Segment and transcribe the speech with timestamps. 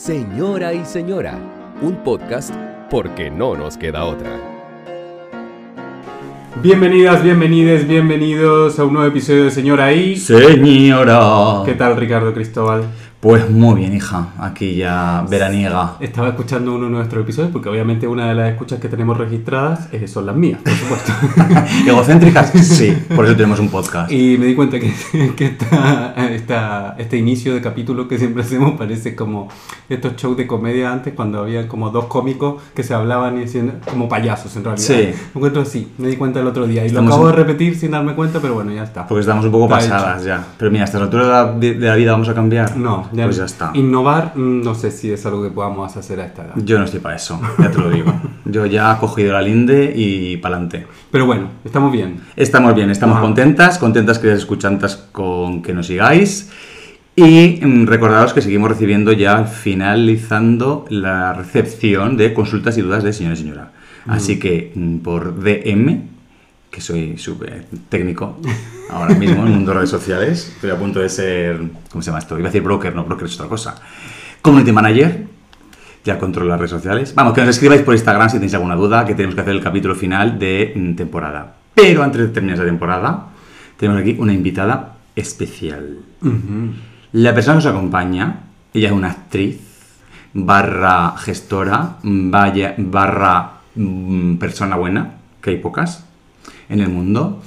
[0.00, 1.38] Señora y Señora,
[1.82, 2.54] un podcast
[2.90, 4.30] porque no nos queda otra.
[6.62, 10.16] Bienvenidas, bienvenides, bienvenidos a un nuevo episodio de Señora y...
[10.16, 11.64] Señora.
[11.66, 12.84] ¿Qué tal Ricardo Cristóbal?
[13.20, 14.28] Pues muy bien, hija.
[14.38, 15.96] Aquí ya veraniega.
[16.00, 19.88] Estaba escuchando uno de nuestros episodios porque obviamente una de las escuchas que tenemos registradas
[19.92, 21.12] eh, son las mías, por supuesto.
[21.86, 22.48] ¿Egocéntricas?
[22.50, 24.10] Sí, por eso tenemos un podcast.
[24.10, 24.90] y me di cuenta que,
[25.36, 29.48] que esta- esta- este inicio de capítulo que siempre hacemos parece como
[29.90, 33.80] estos shows de comedia antes cuando había como dos cómicos que se hablaban y decían
[33.90, 34.86] como payasos en realidad.
[34.86, 34.94] Sí.
[34.94, 37.76] Me encuentro así, me di cuenta el otro día y Estamos lo acabo de repetir
[37.76, 39.06] sin darme cuenta, pero bueno, ya está.
[39.06, 40.42] Porque estamos un poco Está pasadas ya.
[40.56, 42.74] Pero mira, hasta la altura de la, de- de la vida vamos a cambiar.
[42.78, 43.70] No, Pues ya está.
[43.74, 46.54] Innovar, mm, no sé si es algo que podamos hacer a esta edad.
[46.56, 48.12] Yo no estoy para eso, ya te lo digo.
[48.44, 50.86] Yo ya he cogido la linde y pa'lante.
[51.10, 52.20] Pero bueno, estamos bien.
[52.36, 53.22] Estamos bien, estamos Ajá.
[53.24, 56.50] contentas, contentas queridas escuchantas con que nos sigáis.
[57.16, 63.12] Y mm, recordaros que seguimos recibiendo ya finalizando la recepción de consultas y dudas de
[63.12, 63.72] señor y señora.
[64.06, 66.02] Así que mm, por DM,
[66.70, 68.38] que soy súper técnico
[68.90, 72.06] ahora mismo en el mundo de redes sociales, estoy a punto de ser, ¿cómo se
[72.06, 72.38] llama esto?
[72.38, 73.80] Iba a decir broker, no, broker es otra cosa.
[74.40, 75.26] Community manager,
[76.04, 77.14] ya controlo las redes sociales.
[77.14, 79.62] Vamos, que nos escribáis por Instagram si tenéis alguna duda, que tenemos que hacer el
[79.62, 81.56] capítulo final de mm, temporada.
[81.74, 83.26] Pero antes de terminar esa temporada,
[83.76, 85.98] tenemos aquí una invitada especial.
[87.12, 88.40] La persona que nos acompaña,
[88.72, 89.58] ella es una actriz,
[90.32, 96.04] barra gestora, vaya, barra mm, persona buena, que hay pocas
[96.70, 97.42] en el mundo.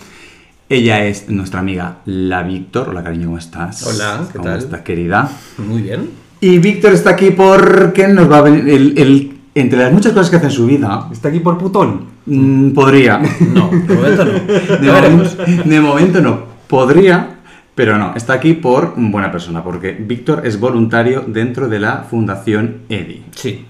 [0.69, 2.89] Ella es nuestra amiga La Víctor.
[2.89, 3.83] Hola, cariño, ¿cómo estás?
[3.85, 4.59] Hola, ¿qué ¿Cómo tal?
[4.59, 5.29] estás, querida?
[5.57, 6.09] Muy bien.
[6.41, 8.67] Y Víctor está aquí porque nos va a venir.
[8.69, 12.05] el- el- entre las muchas cosas que hace en su vida, Está aquí por putón.
[12.25, 13.19] mm, podría.
[13.53, 14.31] No, de momento no.
[14.81, 16.39] De, momento, de momento no.
[16.67, 17.35] Podría,
[17.75, 18.13] pero no.
[18.15, 23.25] Está aquí por buena persona, porque Víctor es voluntario dentro de la Fundación EDI.
[23.35, 23.65] Sí,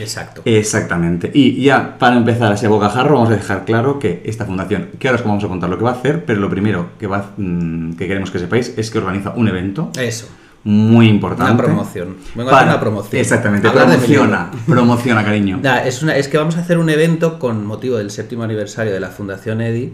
[0.00, 0.42] exacto.
[0.44, 1.30] Exactamente.
[1.32, 5.08] Y ya para empezar así a bocajarro, vamos a dejar claro que esta fundación, que
[5.08, 7.32] ahora os vamos a contar lo que va a hacer, pero lo primero que, va,
[7.36, 10.28] mm, que queremos que sepáis es que organiza un evento Eso.
[10.64, 11.52] muy importante.
[11.52, 12.16] Una promoción.
[12.34, 13.20] Vengo a hacer una promoción.
[13.20, 15.58] Exactamente, Hablar promociona, promociona, cariño.
[15.62, 18.92] Nada, es, una, es que vamos a hacer un evento con motivo del séptimo aniversario
[18.92, 19.92] de la Fundación EDI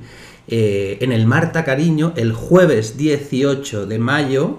[0.49, 4.59] eh, en el Marta Cariño el jueves 18 de mayo.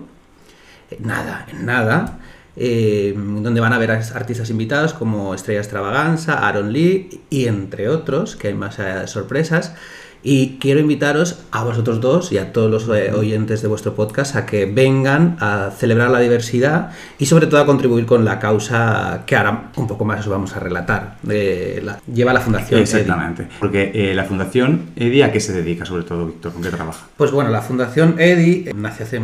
[0.91, 2.19] eh, Nada, en nada.
[2.55, 8.35] Eh, donde van a as- artistas invitados como Estrella Extravaganza, Aaron Lee y entre otros,
[8.35, 9.73] que hay más eh, sorpresas.
[10.23, 14.37] Y quiero invitaros a vosotros dos y a todos los eh, oyentes de vuestro podcast
[14.37, 19.23] a que vengan a celebrar la diversidad y sobre todo a contribuir con la causa
[19.25, 21.17] que ahora un poco más os vamos a relatar.
[21.23, 22.83] La, lleva la Fundación EDI.
[22.83, 23.47] Exactamente.
[23.59, 26.53] Porque eh, la Fundación EDI, ¿a qué se dedica sobre todo, Víctor?
[26.53, 27.05] ¿Con qué trabaja?
[27.17, 29.21] Pues bueno, la Fundación EDI eh, nació hace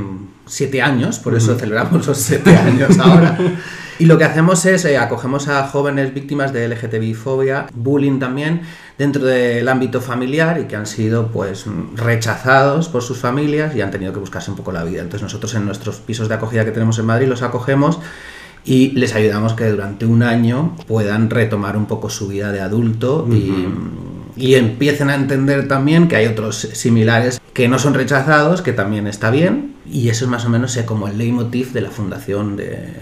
[0.48, 3.38] siete años, por eso celebramos los siete años ahora.
[4.00, 8.62] Y lo que hacemos es eh, acogemos a jóvenes víctimas de LGTBI-fobia, bullying también,
[9.00, 11.66] dentro del ámbito familiar y que han sido pues
[11.96, 15.02] rechazados por sus familias y han tenido que buscarse un poco la vida.
[15.02, 18.00] Entonces nosotros en nuestros pisos de acogida que tenemos en Madrid los acogemos
[18.66, 23.26] y les ayudamos que durante un año puedan retomar un poco su vida de adulto
[23.32, 23.70] y,
[24.36, 29.08] y empiecen a entender también que hay otros similares que no son rechazados, que también
[29.08, 32.96] está bien y eso es más o menos como el leitmotiv de la fundación de...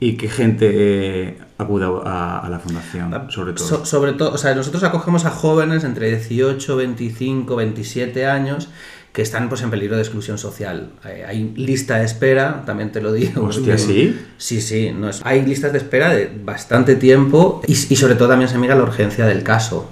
[0.00, 3.66] ¿Y qué gente eh, acude a, a la Fundación, sobre todo?
[3.66, 8.68] So- sobre todo, o sea, nosotros acogemos a jóvenes entre 18, 25, 27 años
[9.12, 10.90] que están pues en peligro de exclusión social.
[11.04, 13.44] Eh, hay lista de espera, también te lo digo.
[13.44, 14.16] Hostia, ¿sí?
[14.38, 18.28] Sí, sí, no es- hay listas de espera de bastante tiempo y, y sobre todo
[18.28, 19.90] también se mira la urgencia del caso,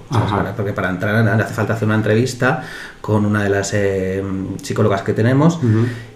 [0.55, 2.63] porque para entrar hace falta hacer una entrevista
[3.01, 4.21] con una de las eh,
[4.61, 5.59] psicólogas que tenemos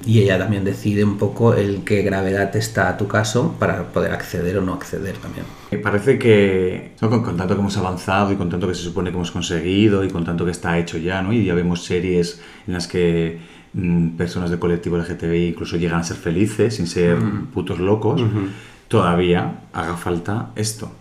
[0.05, 4.11] y ella también decide un poco el qué gravedad está a tu caso para poder
[4.11, 5.45] acceder o no acceder también.
[5.71, 7.09] Me Parece que ¿no?
[7.09, 10.03] con, con tanto que hemos avanzado y con tanto que se supone que hemos conseguido
[10.03, 11.31] y con tanto que está hecho ya, ¿no?
[11.31, 13.39] Y ya vemos series en las que
[13.73, 17.17] mm, personas del colectivo LGTBI incluso llegan a ser felices sin ser
[17.53, 18.21] putos locos,
[18.87, 20.91] todavía haga falta esto.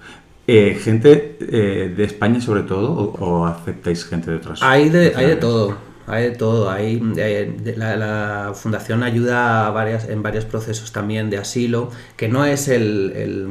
[0.46, 5.12] Eh, ¿Gente eh, de España sobre todo o, o aceptáis gente de otras Hay de,
[5.14, 6.68] hay de todo, hay de todo.
[6.68, 11.90] Hay, de- de- la, la fundación ayuda a varias, en varios procesos también de asilo,
[12.16, 13.48] que no es el, el,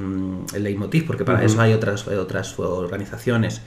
[0.53, 3.61] el leitmotiv, porque para eso hay otras, otras organizaciones.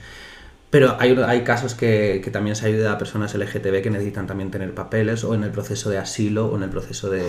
[0.75, 4.51] Pero hay, hay casos que, que también se ayuda a personas LGTB que necesitan también
[4.51, 7.23] tener papeles o en el proceso de asilo o en el proceso de,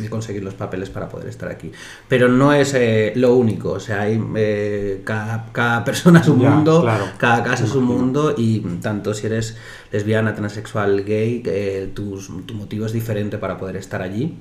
[0.00, 1.70] de conseguir los papeles para poder estar aquí.
[2.08, 6.40] Pero no es eh, lo único, o sea, hay, eh, cada, cada persona es un
[6.40, 7.04] Ya, mundo, claro.
[7.16, 9.56] cada caso es un mundo y tanto si eres
[9.92, 14.36] lesbiana, transexual, gay, eh, tus- tu motivo es diferente para poder estar allí.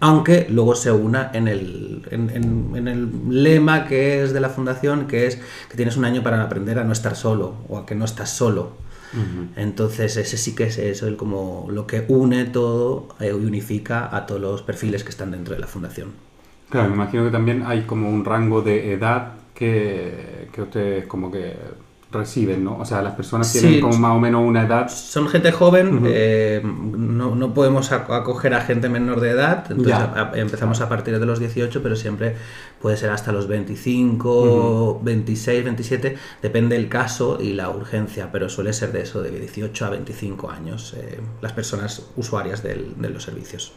[0.00, 4.48] Aunque luego se una en el, en, en- en el lema que es de la
[4.50, 5.36] fundación, que es
[5.68, 8.30] que tienes un año para aprender a no estar solo o a que no estás
[8.30, 8.72] solo.
[9.56, 14.14] Entonces ese sí que es eso, el como lo que une todo eh, y unifica
[14.14, 16.12] a todos los perfiles que están dentro de la fundación.
[16.68, 21.30] Claro, me imagino que también hay como un rango de edad que, que ustedes como
[21.30, 21.56] que
[22.14, 22.78] reciben, ¿no?
[22.78, 23.60] O sea, las personas Sí.
[23.60, 24.88] tienen como más o menos una edad.
[24.88, 29.88] Son gente joven, eh, no, no podemos ac- acoger a gente menor de edad, entonces
[29.98, 30.04] Ya.
[30.04, 32.36] a- a- empezamos a partir de los 18, pero siempre
[32.80, 38.72] puede ser hasta los 25, 26, 27, depende el caso y la urgencia, pero suele
[38.72, 43.22] ser de eso, de 18 a 25 años, eh, las personas usuarias del- de los
[43.22, 43.72] servicios.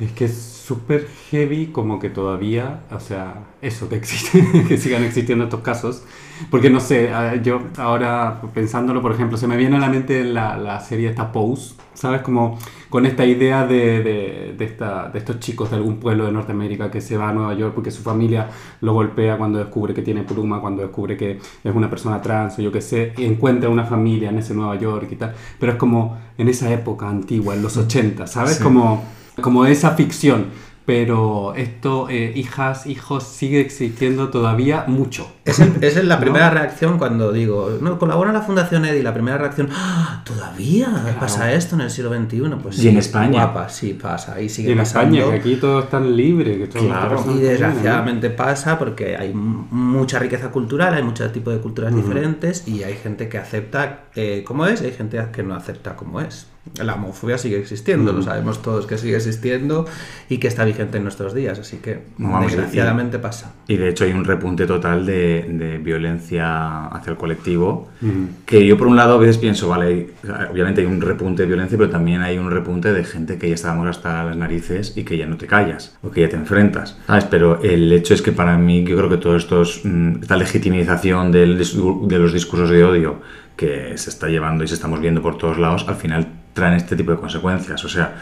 [0.00, 5.02] Es que es súper heavy como que todavía, o sea, eso, que existe, que sigan
[5.02, 6.04] existiendo estos casos.
[6.50, 7.10] Porque no sé,
[7.42, 11.32] yo ahora pensándolo, por ejemplo, se me viene a la mente la, la serie esta
[11.32, 12.22] Pose, ¿sabes?
[12.22, 12.58] Como
[12.90, 16.90] con esta idea de, de, de esta, de estos chicos de algún pueblo de Norteamérica
[16.90, 18.48] que se va a Nueva York porque su familia
[18.80, 22.62] lo golpea cuando descubre que tiene pluma, cuando descubre que es una persona trans o
[22.62, 25.34] yo qué sé, y encuentra una familia en ese Nueva York y tal.
[25.58, 28.56] Pero es como en esa época antigua, en los 80, ¿sabes?
[28.58, 28.62] Sí.
[28.62, 30.46] Como como esa ficción.
[30.88, 35.30] Pero esto, eh, hijas, hijos, sigue existiendo todavía mucho.
[35.44, 36.20] Es, el- es la ¿No?
[36.22, 40.22] primera reacción cuando digo, no, colabora en la Fundación EDI, la primera reacción, ¡Ah!
[40.24, 40.88] ¿todavía
[41.20, 42.40] pasa esto en el siglo XXI?
[42.62, 43.44] Pues Y sí, en España.
[43.44, 45.14] Guapa, sí, pasa, y sigue Y en pasando.
[45.18, 46.56] España, que aquí todo es tan libre.
[46.56, 47.22] Que todo Claro.
[47.34, 52.82] Y desgraciadamente pasa porque hay mucha riqueza cultural, hay mucho tipo de culturas diferentes y
[52.82, 56.46] hay gente que acepta eh, como es y hay gente que no acepta como es.
[56.82, 59.86] La homofobia sigue existiendo, lo sabemos todos que sigue existiendo
[60.28, 63.54] y que está vigente en nuestros días, así que Vamos, desgraciadamente pasa.
[63.66, 68.28] Y de hecho hay un repunte total de, de violencia hacia el colectivo, Ujú.
[68.46, 70.10] que yo por un lado a veces pienso, vale,
[70.50, 73.54] obviamente hay un repunte de violencia, pero también hay un repunte de gente que ya
[73.54, 76.96] estábamos hasta las narices y que ya no te callas, o que ya te enfrentas,
[77.06, 77.24] ¿sabes?
[77.24, 80.36] Pero el hecho es que para mí yo creo que todo esto es, mm, esta
[80.36, 83.20] legitimización del de los discursos de odio
[83.56, 86.28] que se está llevando y se estamos viendo por todos lados, al final
[86.58, 88.16] traen este tipo de consecuencias, o sea,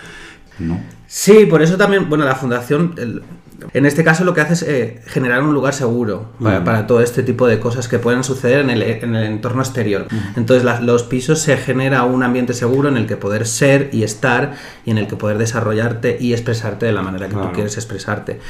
[0.58, 0.80] ¿no?
[1.06, 3.22] Sí, por eso también, bueno, la fundación, el-
[3.72, 7.00] en este caso lo que hace es eh, generar un lugar seguro para, para todo
[7.00, 10.06] este tipo de cosas que pueden suceder en el, en el entorno exterior.
[10.36, 14.02] Entonces, la- los pisos se genera un ambiente seguro en el que poder ser y
[14.02, 14.54] estar
[14.84, 17.48] y en el que poder desarrollarte y expresarte de la manera que Claro.
[17.48, 18.40] tú quieres expresarte.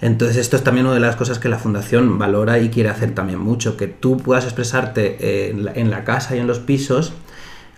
[0.00, 3.12] Entonces esto es también una de las cosas que la fundación valora y quiere hacer
[3.14, 6.58] también mucho, que tú puedas expresarte eh, en la- en la casa y en los
[6.58, 7.12] pisos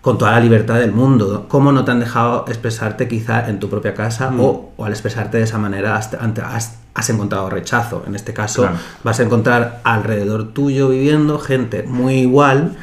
[0.05, 1.47] con toda la libertad del mundo.
[1.49, 5.39] ¿Cómo no te han dejado expresarte quizá en tu propia casa o, o al expresarte
[5.39, 8.05] de esa manera has, has- has encontrado rechazo?
[8.06, 8.77] En este caso Claro.
[9.03, 12.77] vas a encontrar alrededor tuyo viviendo gente muy igual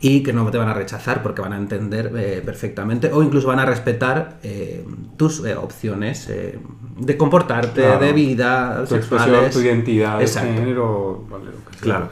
[0.00, 3.48] y que no te van a rechazar porque van a entender eh, perfectamente o incluso
[3.48, 4.86] van a respetar eh,
[5.16, 6.28] tus eh, opciones
[6.98, 7.98] de comportarte, Claro.
[8.06, 9.52] de vida, Tu expresión, sexuales.
[9.54, 11.82] tu identidad, de género, vale, lo que sea.
[11.82, 12.08] Claro.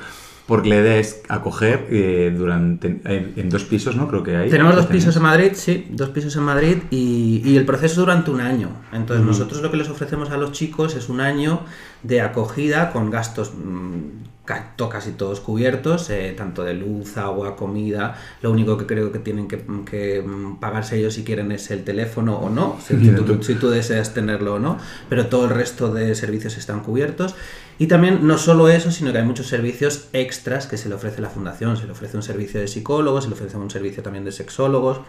[0.49, 4.09] Porque la idea es acoger eh, durante en, en dos pisos, ¿no?
[4.09, 4.49] Creo que hay.
[4.49, 7.97] Tenemos dos pisos en Madrid, sí, dos pisos en Madrid y, y el proceso es
[7.97, 8.71] durante un año.
[8.95, 11.61] Entonces nosotros lo que les ofrecemos a los chicos es un año
[12.03, 14.47] de acogida con gastos mm,
[14.89, 18.17] casi todos cubiertos, eh, tanto de luz, agua, comida.
[18.41, 21.85] Lo único que creo que tienen que, que, mm, pagarse ellos si quieren es el
[21.85, 24.79] teléfono o no, si tú, si tú deseas tenerlo o no,
[25.11, 27.35] pero todo el resto de servicios están cubiertos.
[27.81, 31.21] Y también no solo eso, sino que hay muchos servicios extras que se le ofrece
[31.23, 31.77] la fundación.
[31.77, 35.01] Se le ofrece un servicio de psicólogos, se le ofrece un servicio también de sexólogos.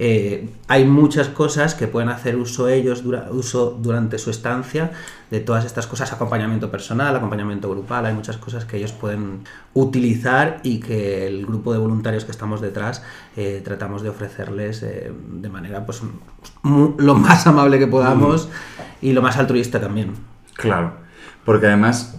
[0.00, 4.92] Eh, hay muchas cosas que pueden hacer uso ellos dura- uso durante su estancia
[5.30, 9.40] de todas estas cosas, acompañamiento personal, acompañamiento grupal, hay muchas cosas que ellos pueden
[9.74, 13.02] utilizar y que el grupo de voluntarios que estamos detrás
[13.36, 16.00] eh, tratamos de ofrecerles eh, de manera pues
[16.64, 18.48] lo más amable que podamos
[19.02, 20.12] y lo más altruista también.
[20.54, 21.07] Claro.
[21.48, 22.14] Porque además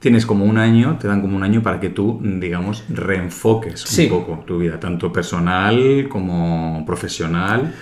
[0.00, 4.10] tienes como un año, te dan como un año para que tú, digamos, reenfoques Sí.
[4.10, 7.72] un poco tu vida, tanto personal como profesional.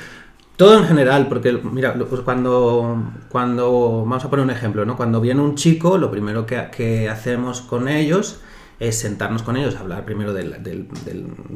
[0.54, 4.94] Todo en general, porque mira, pues cuando, cuando, vamos a poner un ejemplo, ¿no?
[4.98, 8.42] Cuando viene un chico, lo primero que, que hacemos con ellos
[8.78, 10.86] es sentarnos con ellos, hablar primero la, de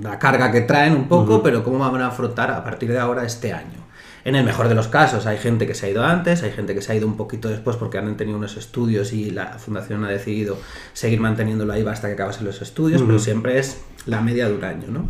[0.00, 3.22] la carga que traen un poco, pero cómo van a afrontar a partir de ahora
[3.26, 3.85] este año.
[4.26, 6.74] En el mejor de los casos, hay gente que se ha ido antes, hay gente
[6.74, 10.04] que se ha ido un poquito después porque han tenido unos estudios y la fundación
[10.04, 10.58] ha decidido
[10.94, 14.64] seguir manteniéndolo ahí hasta que acabasen los estudios, pero siempre es la media de un
[14.64, 15.08] año, ¿no?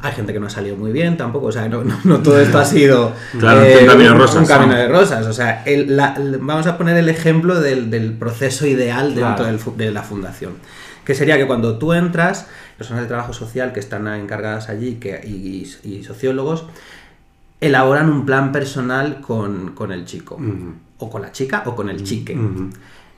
[0.00, 2.40] Hay gente que no ha salido muy bien tampoco, o sea, no, no- no todo
[2.40, 4.78] esto ha sido eh, Claro, un camino de rosas, un camino ¿no?
[4.78, 8.64] de rosas, o sea, el- la- el- vamos a poner el ejemplo del, del proceso
[8.66, 9.58] ideal dentro Claro.
[9.58, 10.52] del de la fundación,
[11.04, 12.46] que sería que cuando tú entras,
[12.78, 16.66] personas de trabajo social que están encargadas allí que, y, y sociólogos,
[17.62, 20.36] elaboran un plan personal con, con el chico.
[20.98, 22.36] O con la chica o con el chique.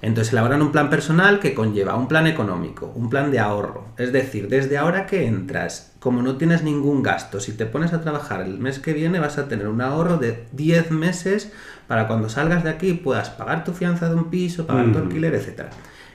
[0.03, 3.87] Entonces elaboran un plan personal que conlleva un plan económico, un plan de ahorro.
[3.97, 8.03] Es decir, desde ahora que entras, como no tienes ningún gasto, si te pones a
[8.03, 11.51] trabajar el mes que viene vas a tener un ahorro de 10 meses
[11.89, 15.35] para cuando salgas de aquí puedas pagar tu fianza de un piso, pagar tu alquiler,
[15.35, 15.69] etc.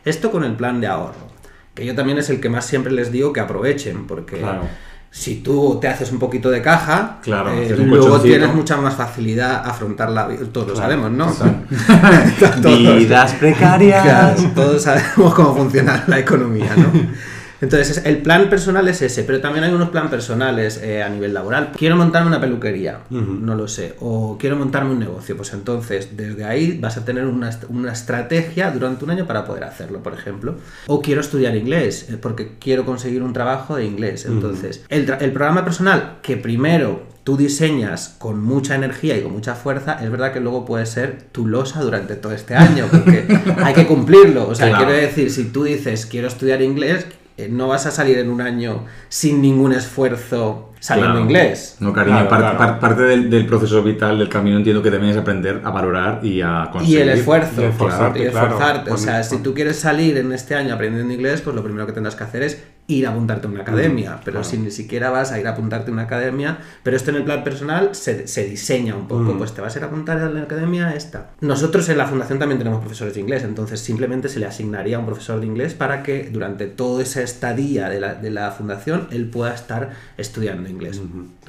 [0.05, 1.27] Esto con el plan de ahorro,
[1.73, 4.63] que yo también es el que más siempre les digo que aprovechen, porque Claro.
[5.11, 9.63] Si tú te haces un poquito de caja, Claro, eh, luego tienes mucha más facilidad
[9.65, 10.41] afrontar la vida.
[10.51, 11.25] Todos lo Claro, sabemos, ¿no?
[12.61, 12.95] Todos.
[12.97, 14.03] Vidas precarias.
[14.03, 16.91] Claro, todos sabemos cómo funciona la economía, ¿no?
[17.61, 21.09] Entonces, es- el plan personal es ese, pero también hay unos plan personales eh, a
[21.09, 21.71] nivel laboral.
[21.77, 26.45] Quiero montarme una peluquería, no lo sé, o quiero montarme un negocio, pues entonces desde
[26.45, 30.55] ahí vas a tener una, una estrategia durante un año para poder hacerlo, por ejemplo.
[30.87, 34.25] O quiero estudiar inglés, eh, porque quiero conseguir un trabajo de inglés.
[34.25, 39.33] Entonces, el, tra- el programa personal que primero tú diseñas con mucha energía y con
[39.33, 43.25] mucha fuerza, es verdad que luego puede ser tu losa durante todo este año, porque
[43.63, 44.47] hay que cumplirlo.
[44.47, 44.85] O sea, Claro.
[44.87, 47.05] quiero decir, si tú dices quiero estudiar inglés,
[47.47, 51.25] no vas a salir en un año sin ningún esfuerzo sabiendo Claro.
[51.25, 51.75] inglés.
[51.79, 52.57] No, cariño, Claro, par- claro.
[52.57, 56.19] par- parte del, del proceso vital del camino entiendo que también es aprender a valorar
[56.23, 57.01] y a Y conseguir.
[57.01, 58.93] el esfuerzo, Y esforzarte, y.
[58.93, 61.93] O sea, si tú quieres salir en este año aprendiendo inglés, pues lo primero que
[61.93, 64.15] tendrás que hacer es ir a apuntarte a una academia.
[64.25, 64.43] Pero claro.
[64.43, 67.23] si ni siquiera vas a ir a apuntarte a una academia, pero esto en el
[67.23, 69.33] plan personal se, se diseña un poco.
[69.33, 69.37] Mm.
[69.37, 71.29] Pues te vas a ir a apuntar a la academia esta.
[71.41, 75.05] Nosotros en la fundación también tenemos profesores de inglés, entonces simplemente se le asignaría un
[75.05, 79.29] profesor de inglés para que durante toda esa estadía de la, de la fundación él
[79.29, 81.01] pueda estar estudiando inglés.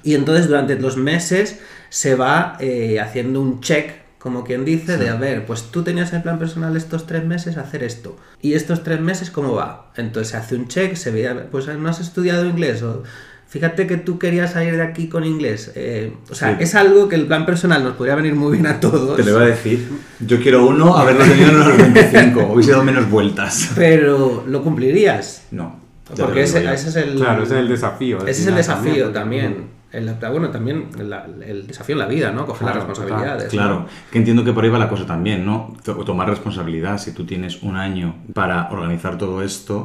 [0.03, 1.59] Y entonces durante los meses
[1.89, 6.13] se va eh, haciendo un check, como quien dice, de a ver, pues tú tenías
[6.13, 8.17] en plan personal estos tres meses hacer esto.
[8.43, 9.91] ¿Y estos tres meses cómo va?
[9.97, 13.03] Entonces se hace un check, se ve, pues no has estudiado inglés o...
[13.49, 15.73] Fíjate que tú querías salir de aquí con inglés.
[15.75, 16.63] eh, o sea, Sí.
[16.63, 19.17] es algo que el plan personal nos podría venir muy bien a todos.
[19.17, 19.89] Te lo iba a decir.
[20.21, 22.53] Yo quiero uno, haberlo tenido en los 25.
[22.53, 23.71] Hubiese dado menos vueltas.
[23.75, 25.43] Pero lo cumplirías.
[25.51, 25.80] No.
[26.19, 27.15] Porque ese, ese es el...
[27.17, 28.19] Claro, ese es el desafío.
[28.27, 29.81] Ese es el desafío porque- también.
[29.93, 32.47] El- bueno, también la- el desafío en la vida, ¿no?
[32.47, 33.49] Coger Claro, las responsabilidades.
[33.51, 33.87] Claro, ¿no?
[34.13, 35.75] que entiendo que por ahí va la cosa también, ¿no?
[35.85, 36.99] To- Tomar responsabilidad.
[36.99, 39.77] Si tú tienes un año para organizar todo esto,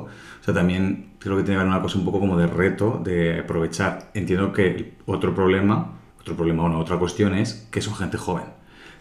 [0.41, 3.01] o sea, también creo que tiene que haber una cosa un poco como de reto,
[3.03, 4.11] de aprovechar.
[4.13, 8.45] Entiendo que otro problema, otro problema, bueno, otra cuestión es que son gente joven.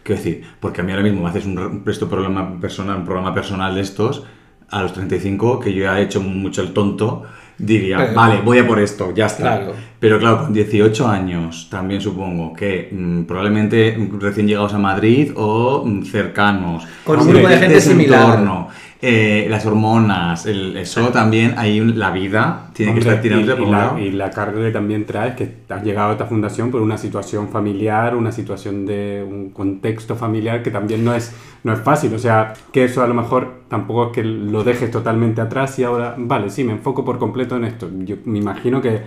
[0.01, 3.05] Quiero decir, porque a mí ahora mismo me haces un, un presto programa personal, un
[3.05, 4.23] programa personal de estos,
[4.69, 7.23] a los 35, que yo ya he hecho mucho el tonto,
[7.57, 9.57] diría, Pero- vale, voy a por esto, ya está.
[9.57, 9.73] Claro.
[9.99, 15.83] Pero claro, con 18 años también supongo que mm, probablemente recién llegados a Madrid o
[15.85, 16.85] mm, cercanos.
[17.03, 18.21] Con un grupo de gente similar.
[18.25, 18.67] entorno,
[19.01, 23.57] eh, las hormonas, el- eso también, ahí la vida tiene que Hombre, estar tirando y,
[23.57, 26.25] por y la, y la carga que también trae es que has llegado a esta
[26.27, 31.35] fundación por una situación familiar, una situación de un contexto familiar que también no es,
[31.63, 32.13] no es fácil.
[32.13, 35.83] O sea, que eso a lo mejor tampoco es que lo dejes totalmente atrás y
[35.83, 37.89] ahora, vale, sí, me enfoco por completo en esto.
[37.99, 39.01] Yo me imagino que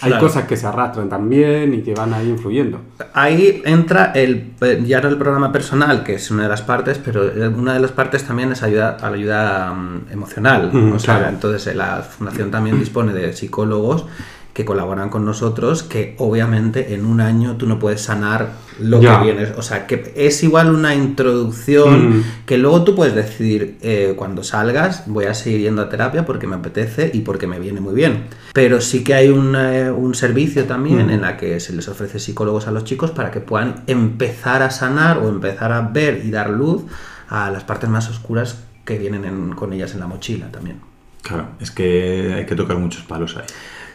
[0.00, 2.80] hay cosas que se arrastran también y que van ahí influyendo.
[3.12, 4.52] Ahí entra el,
[4.84, 7.92] ya no el programa personal, que es una de las partes, pero una de las
[7.92, 10.70] partes también es ayuda a la ayuda mm, emocional.
[10.72, 14.06] Mm, o sea, entonces eh, la fundación también dispone de psicólogos
[14.54, 19.18] que colaboran con nosotros, que obviamente en un año tú no puedes sanar lo Ya.
[19.18, 19.50] que vienes.
[19.58, 22.24] O sea, que es igual una introducción Mm.
[22.46, 26.46] que luego tú puedes decidir eh, cuando salgas, voy a seguir yendo a terapia porque
[26.46, 28.24] me apetece y porque me viene muy bien.
[28.52, 31.10] Pero sí que hay un, eh, un servicio también Mm.
[31.10, 34.70] en la que se les ofrece psicólogos a los chicos para que puedan empezar a
[34.70, 36.82] sanar o empezar a ver y dar luz
[37.28, 40.76] a las partes más oscuras que vienen en- con ellas en la mochila también.
[41.22, 43.44] Claro, es que hay que tocar muchos palos ahí.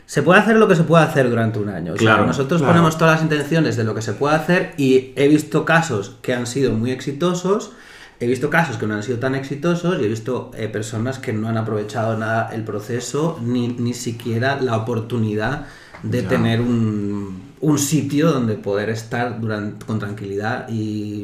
[0.09, 1.93] Se puede hacer lo que se puede hacer durante un año.
[1.93, 2.73] O sea, Claro, nosotros claro.
[2.73, 6.33] ponemos todas las intenciones de lo que se puede hacer y he visto casos que
[6.33, 7.73] han sido muy exitosos,
[8.19, 11.31] he visto casos que no han sido tan exitosos y he visto eh, personas que
[11.31, 15.67] no han aprovechado nada el proceso ni, ni siquiera la oportunidad
[16.01, 16.27] de Ya.
[16.29, 21.23] tener un, un sitio donde poder estar durante, con tranquilidad y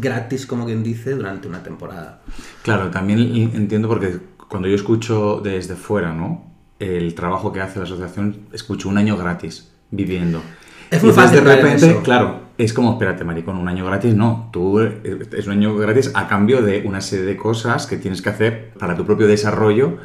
[0.00, 2.22] gratis, como quien dice, durante una temporada.
[2.62, 3.18] Claro, también
[3.54, 6.53] entiendo porque cuando yo escucho desde fuera, ¿no?
[6.78, 10.42] El trabajo que hace la asociación, escucho un año gratis viviendo.
[10.90, 12.02] Es muy fácil de repente, eso.
[12.02, 14.48] claro, es como, espérate, maricón, un año gratis, no.
[14.52, 18.22] Tú eh, es un año gratis a cambio de una serie de cosas que tienes
[18.22, 19.98] que hacer para tu propio desarrollo,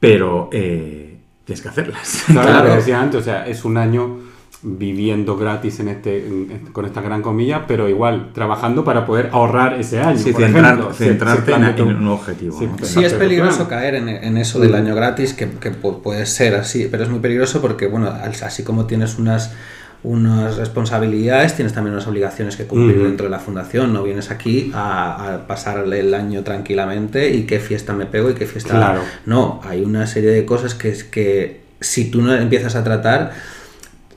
[0.00, 2.24] pero eh, tienes que hacerlas.
[2.26, 2.74] Claro, Claro.
[2.74, 4.18] decía antes, o sea, es un año
[4.62, 9.74] viviendo gratis en este, en- con esta gran comilla, pero igual trabajando para poder ahorrar
[9.74, 10.18] ese año.
[10.18, 10.92] Sí, por centrar- ejemplo.
[10.94, 12.58] Sí, centrarte en, en un objetivo.
[12.58, 12.76] Sí, ¿no?
[12.84, 14.76] Sí, es Pero peligroso caer en, en eso del Mm.
[14.76, 18.08] año gratis, que, que pu- puede ser así, pero es muy peligroso porque, bueno,
[18.42, 19.54] así como tienes unas,
[20.02, 23.92] unas responsabilidades, tienes también unas obligaciones que cumplir dentro de la fundación.
[23.92, 28.34] No vienes aquí a, a pasar el año tranquilamente y qué fiesta me pego y
[28.34, 28.74] qué fiesta.
[28.74, 29.00] Claro.
[29.26, 33.32] No, hay una serie de cosas que es que si tú no empiezas a tratar,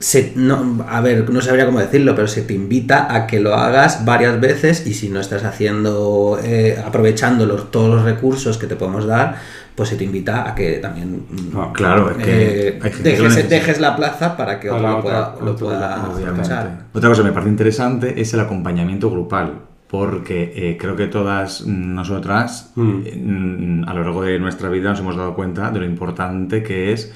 [0.02, 3.54] se, no, a ver, no sabría cómo decirlo, pero se te invita a que lo
[3.54, 8.66] hagas varias veces y si no estás haciendo, eh, aprovechando los, todos los recursos que
[8.66, 9.36] te podemos dar,
[9.74, 13.48] pues se te invita a que también mm, Ah, Claro, es que eh, que dejes,
[13.48, 16.86] dejes la plaza para que otro Para lo otra- pueda, lo pueda aprovechar.
[16.92, 21.64] Otra cosa que me parece interesante es el acompañamiento grupal, porque eh, creo que todas
[21.66, 23.02] nosotras Mm.
[23.06, 26.62] eh, mm, a lo largo de nuestra vida nos hemos dado cuenta de lo importante
[26.62, 27.12] que es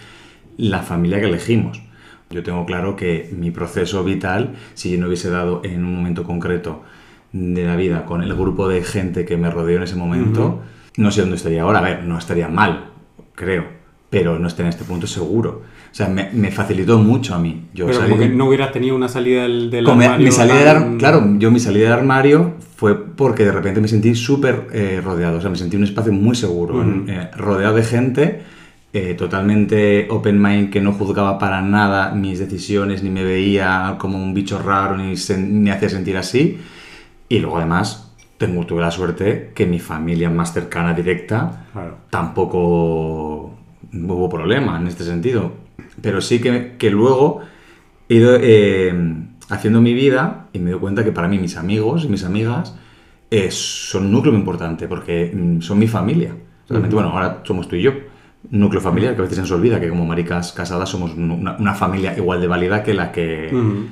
[0.56, 1.82] la familia que elegimos.
[2.30, 6.24] Yo tengo claro que mi proceso vital, si yo no hubiese dado en un momento
[6.24, 6.82] concreto
[7.32, 10.62] de la vida con el grupo de gente que me rodeó en ese momento,
[10.96, 11.78] no sé dónde estaría ahora.
[11.78, 12.86] A ver, no estaría mal,
[13.34, 13.64] creo,
[14.10, 15.62] pero no estaría en este punto seguro.
[15.92, 17.66] O sea, me, me facilitó mucho a mí.
[17.72, 20.64] Yo Pero salí como que de- no hubieras tenido una salida del, armario mi salida
[20.74, 25.00] tan- claro, yo mi salida del armario fue porque de repente me sentí súper eh,
[25.02, 28.42] rodeado, o sea, me sentí en un espacio muy seguro, en- eh, rodeado de gente
[28.98, 34.16] eh, totalmente open mind, que no juzgaba para nada mis decisiones, ni me veía como
[34.16, 36.58] un bicho raro, ni se- me hacía sentir así.
[37.28, 41.96] Y luego además tengo, tuve la suerte que mi familia más cercana, directa, Claro.
[42.10, 43.54] tampoco
[43.92, 45.52] hubo problema en este sentido.
[46.00, 47.40] Pero sí que, que luego
[48.08, 48.94] he ido eh,
[49.50, 52.74] haciendo mi vida y me doy cuenta que para mí mis amigos y mis amigas
[53.30, 56.34] eh, son un núcleo muy importante porque mm, son mi familia.
[56.68, 57.92] Realmente, bueno, ahora somos tú y yo.
[58.50, 61.74] Núcleo familiar que a veces se nos olvida que como maricas casadas somos una, una
[61.74, 63.86] familia igual de válida que la que, Ujú.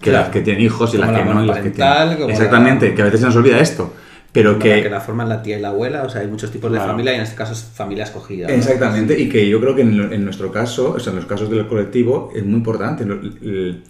[0.00, 0.18] que Claro.
[0.24, 2.30] las que tienen hijos y las que la no y las que tienen.
[2.30, 3.92] Exactamente, la- que a veces se nos olvida esto.
[4.30, 6.26] Pero Como que, la que la forman la tía y la abuela, o sea, hay
[6.28, 8.46] muchos tipos de familia y en este caso es familia escogida.
[8.46, 8.52] ¿no?
[8.54, 11.66] Exactamente, y que yo creo que en, nuestro caso, o sea, en los casos del
[11.66, 13.04] colectivo, es muy importante.
[13.04, 13.82] el-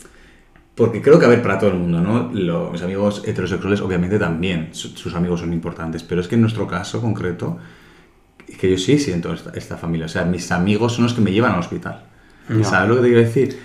[0.74, 2.30] porque creo que, a ver, para todo el mundo, ¿no?
[2.32, 6.40] Los, mis amigos heterosexuales, obviamente, también, su- sus amigos son importantes, pero es que en
[6.42, 7.58] nuestro caso concreto,
[8.48, 10.06] es que yo sí siento esta, esta familia.
[10.06, 12.04] O sea, mis amigos son los que me llevan al hospital.
[12.48, 12.64] Ya.
[12.64, 13.58] ¿Sabes lo que te quiero decir?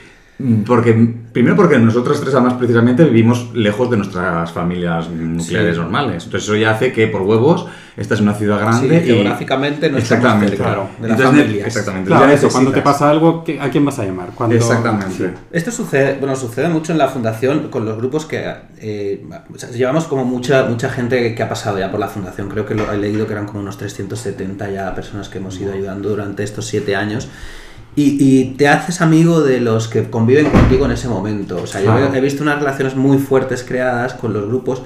[0.65, 0.93] Porque,
[1.31, 5.81] primero porque nosotros tres además precisamente vivimos lejos de nuestras familias nucleares Sí.
[5.81, 6.25] normales.
[6.25, 9.89] Entonces eso ya hace que por huevos esta es una ciudad grande Sí, y geográficamente
[9.89, 10.87] no exactamente, claro.
[10.99, 11.67] de las Entonces, familias.
[11.67, 12.07] Exactamente.
[12.07, 14.29] Claro, ya eso, cuando te pasa algo, ¿qué- ¿a quién vas a llamar?
[14.35, 14.55] Cuando...
[14.55, 15.13] Exactamente.
[15.15, 15.25] Sí.
[15.51, 18.43] Esto sucede, bueno, sucede mucho en la fundación con los grupos que
[18.81, 22.49] eh, o sea, llevamos como mucha mucha gente que ha pasado ya por la fundación.
[22.49, 25.71] Creo que lo he leído que eran como unos 370 ya personas que hemos ido
[25.71, 27.29] ayudando durante estos siete años.
[27.95, 31.61] Y, y te haces amigo de los que conviven contigo en ese momento.
[31.61, 34.81] O sea, yo he visto unas relaciones muy fuertes creadas con los grupos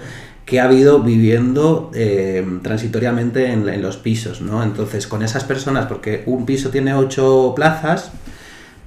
[0.45, 4.63] que ha habido viviendo eh, transitoriamente en, en los pisos, ¿no?
[4.63, 8.11] Entonces, con esas personas, porque un piso tiene ocho plazas,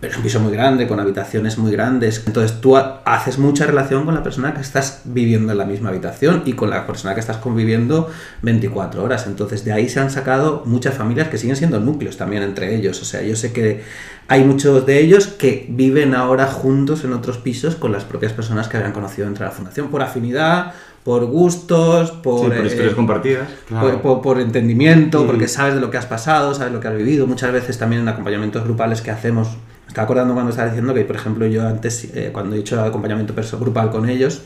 [0.01, 2.23] pero es un piso muy grande, con habitaciones muy grandes.
[2.27, 5.91] Entonces tú ha- haces mucha relación con la persona que estás viviendo en la misma
[5.91, 8.09] habitación y con la persona que estás conviviendo
[8.43, 9.27] 24 horas.
[9.27, 13.01] Entonces de ahí se han sacado muchas familias que siguen siendo núcleos también entre ellos.
[13.03, 13.83] O sea, yo sé que
[14.29, 18.69] hay muchos de ellos que viven ahora juntos en otros pisos con las propias personas
[18.69, 20.73] que habían conocido dentro de la fundación por afinidad,
[21.05, 22.41] por gustos, por...
[22.41, 23.49] Sí, por eh, historias compartidas.
[23.69, 23.87] Claro.
[23.91, 25.27] por, por- por entendimiento, Mm.
[25.27, 27.27] porque sabes de lo que has pasado, sabes lo que has vivido.
[27.27, 29.49] Muchas veces también en acompañamientos grupales que hacemos,
[29.91, 33.35] estaba acordando cuando estaba diciendo que, por ejemplo, yo antes, eh, cuando he hecho acompañamiento
[33.59, 34.43] grupal con ellos,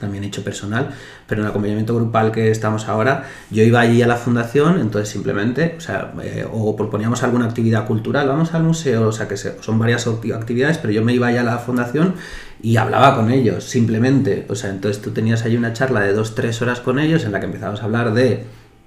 [0.00, 0.90] también he hecho personal,
[1.26, 5.08] pero en el acompañamiento grupal que estamos ahora, yo iba allí a la fundación, entonces
[5.08, 9.36] simplemente, o sea, eh, o proponíamos alguna actividad cultural, vamos al museo, o sea, que
[9.38, 12.14] son varias acti- actividades, pero yo me iba allá a la fundación
[12.60, 16.34] y hablaba con ellos, simplemente, o sea, entonces tú tenías ahí una charla de dos,
[16.34, 18.44] tres horas con ellos en la que empezabas a hablar de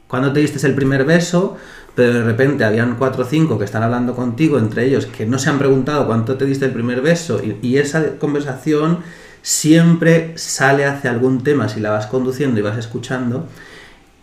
[0.07, 1.57] cuándo te diste el primer beso,
[1.99, 5.37] pero de repente habían cuatro o cinco que están hablando contigo, entre ellos, que no
[5.37, 8.99] se han preguntado cuánto te diste el primer beso, y, esa conversación
[9.41, 13.49] siempre sale hacia algún tema, si la vas conduciendo y vas escuchando,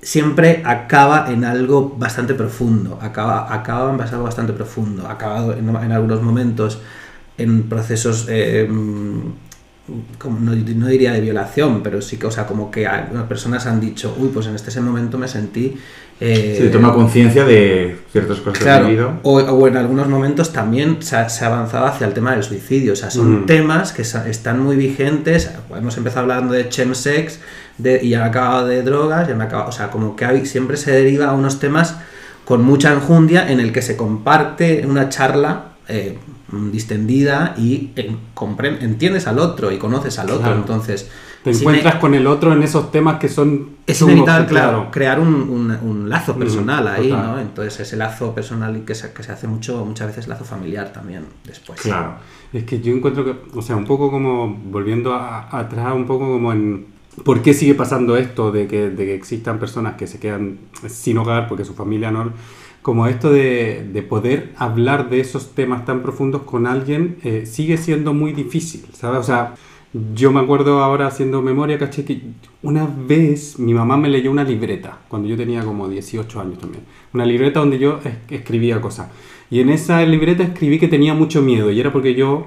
[0.01, 6.23] siempre acaba en algo bastante profundo, acaba, acaba en algo bastante profundo, acaba en, algunos
[6.23, 6.81] momentos
[7.37, 8.67] en procesos, eh,
[10.19, 13.67] como no, no diría de violación, pero sí que, o sea, como que algunas personas
[13.67, 15.77] han dicho, uy, pues en este ese momento me sentí...
[16.21, 19.13] eh, Sí, toma conciencia de ciertas cosas que vivido.
[19.23, 22.43] o, o en algunos momentos también se ha, se ha avanzado hacia el tema del
[22.43, 22.95] suicidio.
[22.95, 23.47] O sea, son Mm.
[23.47, 25.51] temas que están muy vigentes.
[25.77, 27.41] Hemos empezado hablando de chemsex
[27.79, 29.29] de, y han acabado de drogas.
[29.29, 31.97] Y han acabado, o sea, como que hay- siempre se deriva a unos temas
[32.47, 36.19] con mucha enjundia en el que se comparte una charla eh,
[36.73, 37.91] distendida y
[38.35, 40.41] compren- entiendes al otro y conoces al otro.
[40.43, 40.57] Claro.
[40.57, 41.09] Entonces,
[41.47, 44.89] te Es encuentras con el otro en esos temas que son Es inevitable, que, claro,
[44.91, 47.27] crear un, un- un lazo Mm, personal ahí, total.
[47.27, 47.39] ¿no?
[47.41, 51.23] Entonces ese lazo personal que se, que se hace mucho, muchas veces lazo familiar también
[51.45, 51.81] después.
[51.81, 52.15] Claro.
[52.53, 56.27] Es que yo encuentro que, o sea, un poco como volviendo a- atrás, un poco
[56.27, 56.87] como en
[57.25, 61.17] por qué sigue pasando esto de que, de que existan personas que se quedan sin
[61.19, 62.33] hogar porque su familia no.
[62.83, 67.77] Como esto de, de poder hablar de esos temas tan profundos con alguien eh, sigue
[67.79, 69.21] siendo muy difícil, ¿sabes?
[69.21, 69.55] O sea,
[70.15, 72.21] yo me acuerdo ahora haciendo memoria, caché que
[72.63, 76.85] una vez mi mamá me leyó una libreta, cuando yo tenía como 18 años también.
[77.15, 79.09] Una libreta donde yo es- escribía cosas.
[79.51, 82.47] Y en esa libreta escribí que tenía mucho miedo y era porque yo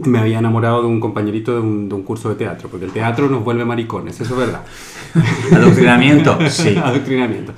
[0.00, 2.92] me había enamorado de un compañerito de un, de un curso de teatro, porque el
[2.92, 4.64] teatro nos vuelve maricones, eso es verdad.
[5.52, 6.76] Adoctrinamiento, sí.
[6.76, 7.52] Adoctrinamiento.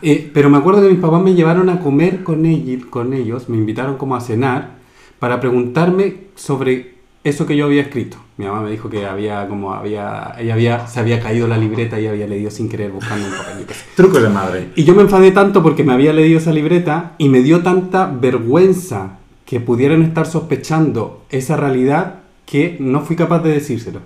[0.00, 3.48] Eh, pero me acuerdo que mis papás me llevaron a comer con, ellos, con ellos,
[3.48, 4.70] me invitaron como a cenar
[5.18, 8.16] para preguntarme sobre eso que yo había escrito.
[8.36, 12.00] Mi mamá me dijo que había como había ella había se había caído la libreta
[12.00, 13.66] y había leído sin querer buscando un papel.
[13.94, 14.68] Trucos de madre.
[14.74, 18.06] Y yo me enfadé tanto porque me había leído esa libreta y me dio tanta
[18.06, 24.00] vergüenza que pudieran estar sospechando esa realidad que no fui capaz de decírselo.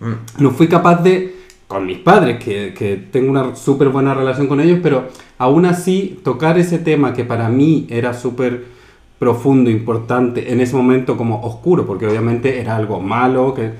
[0.00, 0.42] Mm.
[0.42, 1.34] No fui capaz de,
[1.66, 5.08] con mis padres, que, que tengo una súper buena relación con ellos, pero
[5.38, 8.64] aún así tocar ese tema que para mí era súper
[9.26, 13.70] profundo, importante, en ese momento como oscuro, porque obviamente era algo malo, que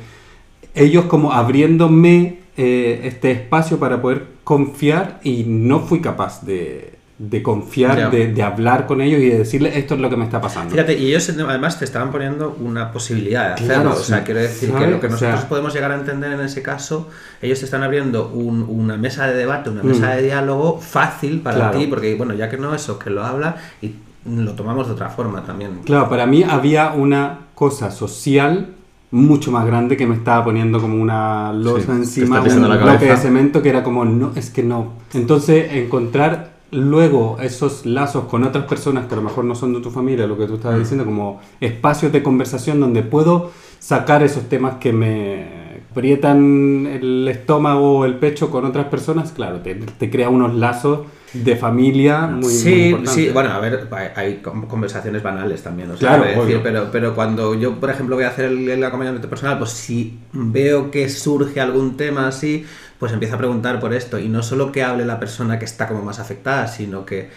[0.72, 7.42] ellos como abriéndome eh, este espacio para poder confiar y no fui capaz de, de
[7.42, 10.40] confiar, de, de hablar con ellos y de decirles esto es lo que me está
[10.40, 10.70] pasando.
[10.70, 13.74] Fíjate, y ellos además te estaban poniendo una posibilidad de hacerlo.
[13.74, 14.24] Claro, o sea, sí.
[14.24, 14.90] quiero decir que ¿Sabes?
[14.90, 17.08] lo que O nosotros sea- podemos llegar a entender en ese caso,
[17.40, 20.16] ellos te están abriendo un- una mesa de debate, una mesa Mm.
[20.18, 21.78] de diálogo fácil para Claro.
[21.80, 23.90] ti, porque bueno, ya que no eso, que lo habla y
[24.24, 25.80] lo tomamos de otra forma también.
[25.84, 28.74] Claro, para mí había una cosa social
[29.10, 32.76] mucho más grande que me estaba poniendo como una Sí, losa te encima, un la
[32.76, 34.92] bloque de cemento que era como, no, es que no.
[35.12, 39.80] Entonces, encontrar luego esos lazos con otras personas que a lo mejor no son de
[39.80, 44.48] tu familia, lo que tú estabas diciendo, como espacios de conversación donde puedo sacar esos
[44.48, 50.10] temas que me aprietan el estómago o el pecho con otras personas, claro, te, te
[50.10, 51.00] crea unos lazos
[51.32, 53.12] de familia muy, muy sí, importantes.
[53.14, 56.56] sí, bueno, a ver, hay, hay con- conversaciones banales también, o sea, Claro, quiero decir,
[56.56, 56.62] obvio.
[56.62, 60.18] pero, pero cuando yo, por ejemplo, voy a hacer el, el acompañamiento personal, pues si
[60.32, 62.66] veo que surge algún tema así,
[62.98, 65.88] pues empiezo a preguntar por esto, y no solo que hable la persona que está
[65.88, 67.30] como más afectada, sino que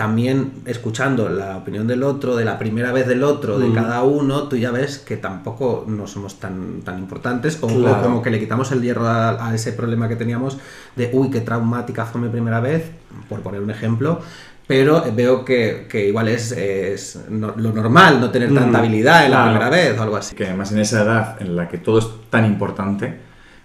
[0.00, 3.74] también escuchando la opinión del otro, de la primera vez del otro, de Mm.
[3.74, 8.02] cada uno, tú ya ves que tampoco no somos tan, tan importantes, o, o Claro.
[8.02, 10.56] como que le quitamos el hierro a, a ese problema que teníamos
[10.96, 12.90] de, uy, qué traumática fue mi primera vez,
[13.28, 14.20] por poner un ejemplo,
[14.66, 19.26] pero veo que, que igual es, es no- lo normal no tener tanta Mm, habilidad
[19.26, 19.50] en la claro.
[19.50, 20.34] primera vez o algo así.
[20.34, 23.18] Que además en esa edad en la que todo es tan importante,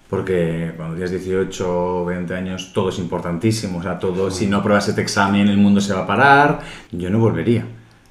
[0.09, 4.57] porque cuando tienes 18 o 20 años todo es importantísimo, o sea, todo, si no
[4.57, 6.59] apruebas este examen el mundo se va a parar,
[6.91, 7.65] yo no volvería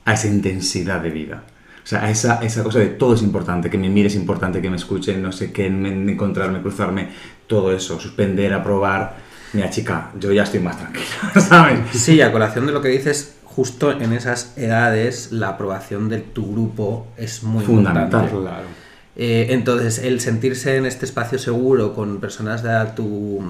[0.04, 1.42] a esa intensidad de vida.
[1.82, 4.62] O sea, a esa, esa cosa de todo es importante, que me mire es importante,
[4.62, 7.08] que me escuchen, no sé qué, en- encontrarme, cruzarme,
[7.46, 9.16] todo eso, suspender, aprobar.
[9.52, 11.04] Mira, chica, yo ya estoy más tranquila,
[11.40, 11.80] ¿sabes?
[11.92, 16.50] Sí, a colación de lo que dices, justo en esas edades la aprobación de tu
[16.52, 18.24] grupo es muy Fundamental.
[18.24, 18.42] importante.
[18.50, 18.66] Claro.
[19.16, 23.40] Eh, entonces, el sentirse en este espacio seguro con personas de tu,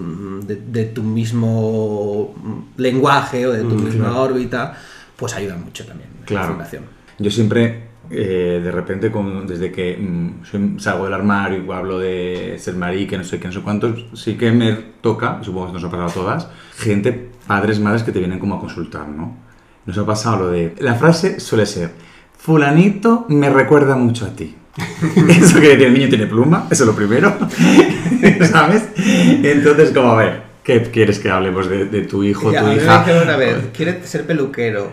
[0.47, 2.35] de, de tu mismo
[2.77, 4.23] lenguaje o de tu Mm, misma claro.
[4.23, 4.77] órbita,
[5.17, 6.49] pues ayuda mucho también la Claro.
[6.49, 6.85] fundación.
[7.19, 11.99] Yo siempre, eh, de repente, con- desde que mm, soy- salgo del armario y hablo
[11.99, 15.73] de ser marica, no sé qué, no sé cuántos, sí que me toca, supongo que
[15.75, 19.37] nos ha pasado a todas, gente, padres, madres que te vienen como a consultar, ¿no?
[19.87, 20.75] Nos ha pasado lo de...
[20.81, 21.93] La frase suele ser,
[22.37, 24.57] fulanito me recuerda mucho a ti.
[25.29, 27.37] Eso quiere decir, el niño tiene pluma, eso es lo primero,
[28.51, 28.85] ¿sabes?
[28.97, 32.69] Entonces, como, a ver, ¿qué quieres que hablemos de, de tu hijo, Ya, tu a
[32.71, 32.99] me hija?
[33.01, 34.93] dijeron una vez, ¿quieres ser peluquero?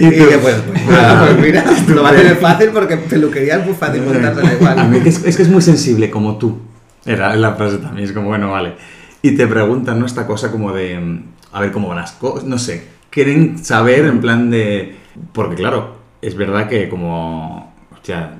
[0.00, 3.66] Y dije, pues, pues nada, pues mira, lo va a tener fácil porque peluquería es
[3.66, 4.88] muy fácil montársela A igual.
[4.88, 6.58] mí es, es que es muy sensible, como tú.
[7.04, 8.74] Era la frase también, es como, bueno, vale.
[9.22, 10.06] Y te preguntan, ¿no?
[10.06, 11.20] Esta cosa como de,
[11.52, 12.84] a ver cómo van las cosas, no sé.
[13.10, 14.96] Quieren saber en plan de...
[15.32, 17.73] Porque claro, es verdad que como...
[18.04, 18.32] Hostia,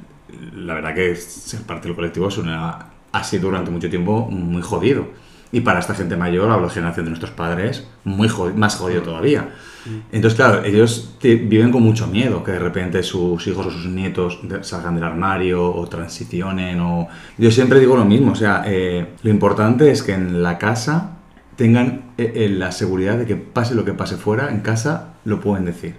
[0.57, 4.61] la verdad que ser parte del colectivo es una, ha sido durante mucho tiempo muy
[4.61, 5.07] jodido.
[5.53, 9.55] Y para esta gente mayor, de generación de nuestros padres, muy más jodido todavía.
[10.13, 13.87] Entonces, claro, ellos te- viven con mucho miedo que de repente sus hijos o sus
[13.87, 16.79] nietos salgan del armario o transicionen.
[16.81, 17.09] O...
[17.39, 21.13] Yo siempre digo lo mismo, o sea, eh, lo importante es que en la casa
[21.57, 25.41] tengan eh, eh, la seguridad de que pase lo que pase fuera, en casa lo
[25.41, 25.95] pueden decir.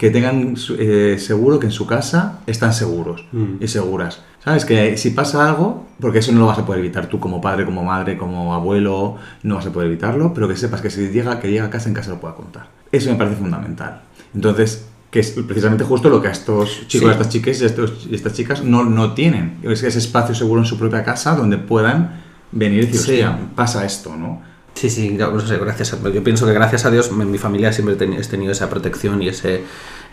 [0.00, 3.62] Que tengan eh, seguro que en su casa están seguros Mm.
[3.62, 4.22] y seguras.
[4.42, 4.64] ¿Sabes?
[4.64, 7.66] Que si pasa algo, porque eso no lo vas a poder evitar tú como padre,
[7.66, 11.38] como madre, como abuelo, no vas a poder evitarlo, pero que sepas que si llega,
[11.38, 12.68] que llega a casa, en casa lo pueda contar.
[12.90, 14.00] Eso me parece fundamental.
[14.34, 17.06] Entonces, que es precisamente justo lo que a estos chicos, Sí.
[17.08, 19.58] a estas chicas y a estos- y estas chicas no, no tienen.
[19.62, 23.44] Es ese espacio seguro en su propia casa donde puedan venir y decir, Sí.
[23.54, 24.40] pasa esto, ¿no?
[24.80, 27.70] Sí, sí, no sé, gracias a- yo pienso que gracias a Dios en mi familia
[27.70, 29.60] siempre he teni- he tenido esa protección y ese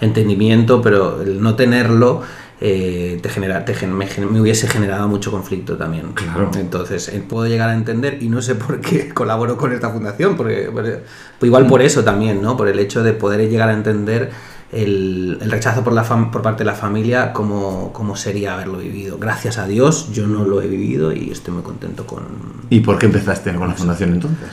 [0.01, 2.21] entendimiento, pero el no tenerlo
[2.59, 6.11] eh, te genera, te me, me hubiese generado mucho conflicto también.
[6.13, 6.51] Claro.
[6.57, 10.35] Entonces, eh, puedo llegar a entender y no sé por qué colaboro con esta fundación,
[10.35, 10.99] porque, porque-
[11.39, 12.57] pues igual por eso también, ¿no?
[12.57, 14.31] Por el hecho de poder llegar a entender
[14.71, 18.79] el, el rechazo por, la fam- por parte de la familia, como, como sería haberlo
[18.79, 19.17] vivido.
[19.17, 22.23] Gracias a Dios, yo no lo he vivido y estoy muy contento con,
[22.69, 24.47] ¿Y por qué empezaste con la fundación entonces?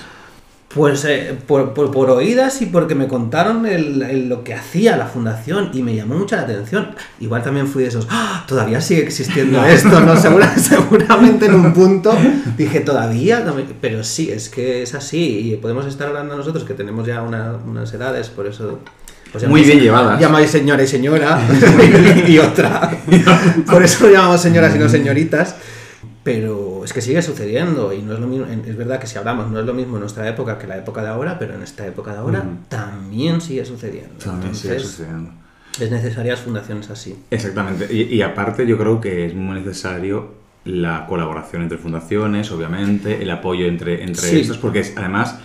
[0.72, 4.96] Pues eh, por, por- por oídas y porque me contaron el- el- lo que hacía
[4.96, 6.88] la fundación y me llamó mucho la atención.
[7.20, 10.16] Igual también fui de esos, "Ah, todavía sigue existiendo esto, ¿no?
[10.16, 12.12] Segura- seguramente en un punto
[12.56, 13.66] dije, todavía, No me-".
[13.80, 17.52] pero sí, es que es así y podemos estar hablando nosotros que tenemos ya una-
[17.64, 18.80] unas edades, por eso...
[19.34, 20.18] pues Muy bien llevadas.
[20.20, 21.40] Llamáis señora y señora
[22.26, 22.90] y otra.
[23.70, 25.56] Por eso lo llamamos señoras y no señoritas.
[26.22, 29.50] Pero es que sigue sucediendo y no es lo mismo, es verdad que si hablamos
[29.50, 31.86] no es lo mismo en nuestra época que la época de ahora, pero en esta
[31.86, 34.14] época de ahora también sigue sucediendo.
[34.24, 35.30] También sigue Entonces, sucediendo.
[35.78, 37.14] es necesarias fundaciones así.
[37.30, 37.88] Exactamente.
[37.92, 40.32] Y, y aparte yo creo que es muy necesario
[40.64, 44.40] la colaboración entre fundaciones, obviamente, el apoyo entre, entre Sí.
[44.40, 45.36] estos, porque es- además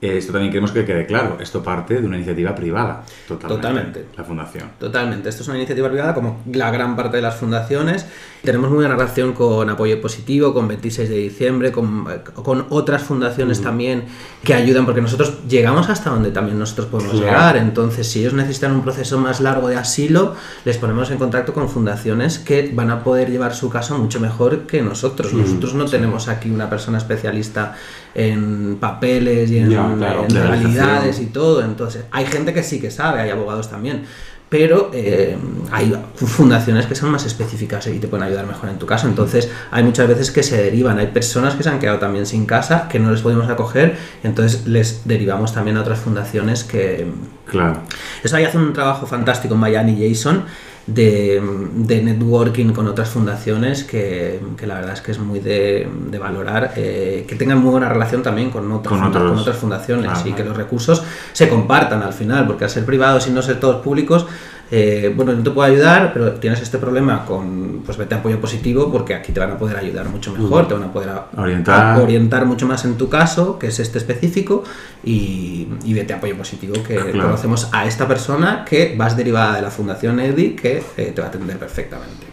[0.00, 3.56] esto también queremos que quede claro, esto parte de una iniciativa privada, totalmente.
[3.56, 4.04] Totalmente.
[4.16, 4.70] La fundación.
[4.78, 8.06] Totalmente, esto es una iniciativa privada como la gran parte de las fundaciones.
[8.42, 13.02] Tenemos muy buena relación con Apoyo Positivo, con 26 de diciembre, con, eh, con otras
[13.02, 14.04] fundaciones también
[14.42, 17.26] que ayudan, porque nosotros llegamos hasta donde también nosotros podemos Claro.
[17.26, 17.56] llegar.
[17.58, 20.34] Entonces, si ellos necesitan un proceso más largo de asilo,
[20.64, 24.60] les ponemos en contacto con fundaciones que van a poder llevar su caso mucho mejor
[24.66, 25.34] que nosotros.
[25.34, 27.74] Nosotros no tenemos aquí una persona especialista
[28.14, 31.28] en papeles y en, Ya, claro, en de legalidades realización.
[31.28, 31.64] y todo.
[31.64, 34.04] Entonces, hay gente que sí que sabe, hay abogados también.
[34.48, 35.38] Pero eh,
[35.70, 39.06] hay fundaciones que son más específicas y te pueden ayudar mejor en tu caso.
[39.06, 40.98] Entonces, hay muchas veces que se derivan.
[40.98, 44.66] Hay personas que se han quedado también sin casa, que no les podemos acoger, entonces
[44.66, 47.06] les derivamos también a otras fundaciones que.
[47.46, 47.80] Claro.
[48.24, 50.42] Eso ahí hace un trabajo fantástico en Miami Jason
[50.86, 51.40] de,
[51.74, 56.18] de networking con otras fundaciones que, que la verdad es que es muy de, de
[56.18, 59.30] valorar eh, que tengan muy buena relación también con otras, Con otros.
[59.30, 62.84] con otras fundaciones Ah, y que los recursos se compartan al final, porque al ser
[62.84, 64.26] privados y no ser todos públicos,
[64.70, 68.40] eh, bueno, no te puedo ayudar, pero tienes este problema con, pues vete a apoyo
[68.40, 71.26] positivo porque aquí te van a poder ayudar mucho mejor, te van a poder a-
[71.36, 71.98] Orientar.
[71.98, 74.62] a- orientar mucho más en tu caso, que es este específico,
[75.04, 77.22] y, y vete a apoyo positivo, que Claro.
[77.22, 81.26] conocemos a esta persona que vas derivada de la Fundación EDI, que eh, te va
[81.26, 82.26] a atender perfectamente.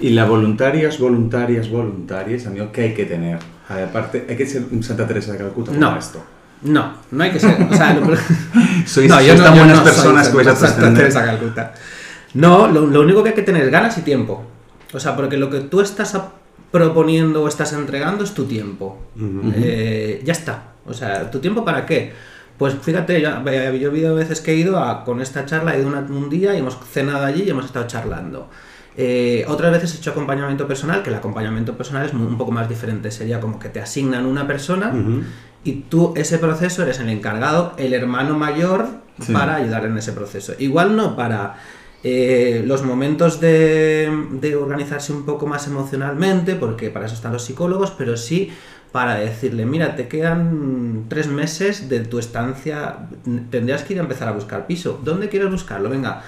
[0.00, 3.38] Y las voluntarias, voluntarias, voluntarias, amigo, ¿qué hay que tener?
[3.68, 5.96] Aparte, hay que ser un Santa Teresa de Calcuta No.
[5.96, 6.22] esto.
[6.62, 7.56] No, no hay que ser.
[7.70, 8.06] O sea, lo-
[8.86, 11.74] Sois, No, yo no- tan yo buenas no soy personas que vais a Calcuta.
[12.34, 14.44] No, lo, lo único que hay que tener es ganas y tiempo.
[14.92, 16.16] O sea, porque lo que tú estás
[16.70, 18.98] proponiendo o estás entregando es tu tiempo.
[19.56, 20.62] Eh, ya está.
[20.86, 22.12] O sea, ¿tu tiempo para qué?
[22.58, 25.80] Pues fíjate, yo, yo he habido veces que he ido a- con esta charla, he
[25.80, 28.50] ido una- un día y hemos cenado allí y hemos estado charlando.
[28.96, 32.68] Eh, otras veces he hecho acompañamiento personal, que el acompañamiento personal es un poco más
[32.68, 33.10] diferente.
[33.10, 34.92] Sería como que te asignan una persona.
[35.64, 38.86] Y tú ese proceso eres el encargado, el hermano mayor
[39.20, 39.34] Sí.
[39.34, 40.54] para ayudar en ese proceso.
[40.58, 41.56] Igual no para
[42.02, 44.08] eh, los momentos de,
[44.40, 48.50] de organizarse un poco más emocionalmente, porque para eso están los psicólogos, pero sí
[48.92, 52.96] para decirle, mira, te quedan tres meses de tu estancia,
[53.50, 54.98] tendrías que ir a empezar a buscar piso.
[55.04, 55.90] ¿Dónde quieres buscarlo?
[55.90, 56.22] Venga,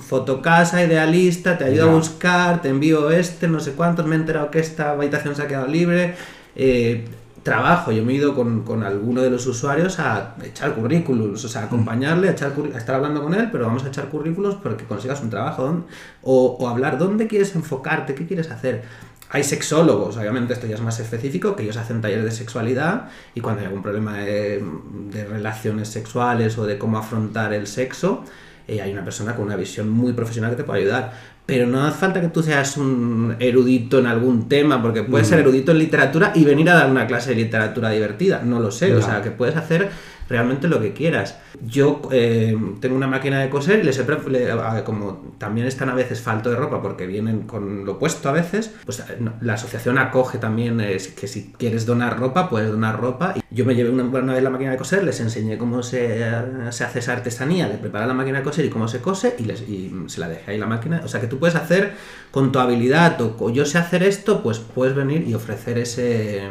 [0.00, 4.50] fotocasa, idealista, te ayudo a buscar, te envío este, no sé cuántos, me he enterado
[4.50, 6.14] que esta habitación se ha quedado libre.
[6.56, 7.04] eh,
[7.46, 11.48] trabajo, yo me he ido con, con alguno de los usuarios a echar currículums, o
[11.48, 14.56] sea, a acompañarle, a, echar a estar hablando con él, pero vamos a echar currículos
[14.56, 15.84] para que consigas un trabajo,
[16.22, 18.16] o hablar, ¿dónde quieres enfocarte?
[18.16, 18.82] ¿Qué quieres hacer?
[19.30, 23.40] Hay sexólogos, obviamente esto ya es más específico, que ellos hacen talleres de sexualidad y
[23.40, 24.64] cuando hay algún problema de,
[25.12, 28.24] de relaciones sexuales o de cómo afrontar el sexo,
[28.68, 31.12] eh, hay una persona con una visión muy profesional que te puede ayudar.
[31.46, 35.38] Pero no hace falta que tú seas un erudito en algún tema, porque puedes ser
[35.38, 38.42] erudito en literatura y venir a dar una clase de literatura divertida.
[38.44, 39.90] No lo sé, o sea, que puedes hacer
[40.28, 41.38] realmente lo que quieras.
[41.64, 44.50] Yo eh, tengo una máquina de coser y les he le-
[44.84, 48.72] como también están a veces falto de ropa porque vienen con lo puesto a veces,
[48.84, 53.34] pues no, la asociación acoge también eh, que si quieres donar ropa, puedes donar ropa.
[53.50, 56.24] Yo me llevé una, una vez la máquina de coser, les enseñé cómo se,
[56.70, 59.44] se hace esa artesanía, le preparé la máquina de coser y cómo se cose y,
[59.44, 61.00] les, y se la dejé ahí la máquina.
[61.04, 61.94] O sea que tú puedes hacer
[62.30, 66.42] con tu habilidad o yo sé hacer esto, pues puedes venir y ofrecer ese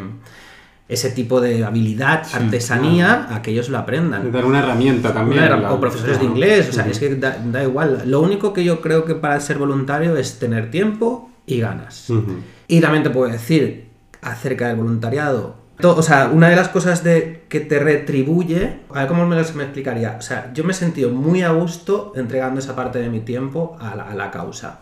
[0.87, 4.31] ese tipo de habilidad, artesanía, a que ellos lo aprendan.
[4.31, 5.43] Dar una herramienta también.
[5.43, 8.03] Una- o profesores de inglés, o sea, es que da, da igual.
[8.05, 12.09] Lo único que yo creo que para ser voluntario es tener tiempo y ganas.
[12.09, 12.35] Ujú.
[12.67, 13.87] Y también te puedo decir
[14.21, 15.55] acerca del voluntariado.
[15.83, 19.41] O sea, una de las cosas de, que te retribuye, a ver cómo me, me
[19.41, 20.15] explicaría.
[20.17, 23.75] O sea, yo me he sentido muy a gusto entregando esa parte de mi tiempo
[23.81, 24.81] a la, a la causa.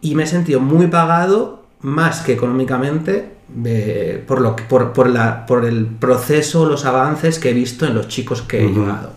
[0.00, 3.32] Y me he sentido muy pagado, más que económicamente,
[4.26, 7.94] por, lo que, por, por, la, por el proceso, los avances que he visto en
[7.94, 8.80] los chicos que he Ujú.
[8.80, 9.12] llevado.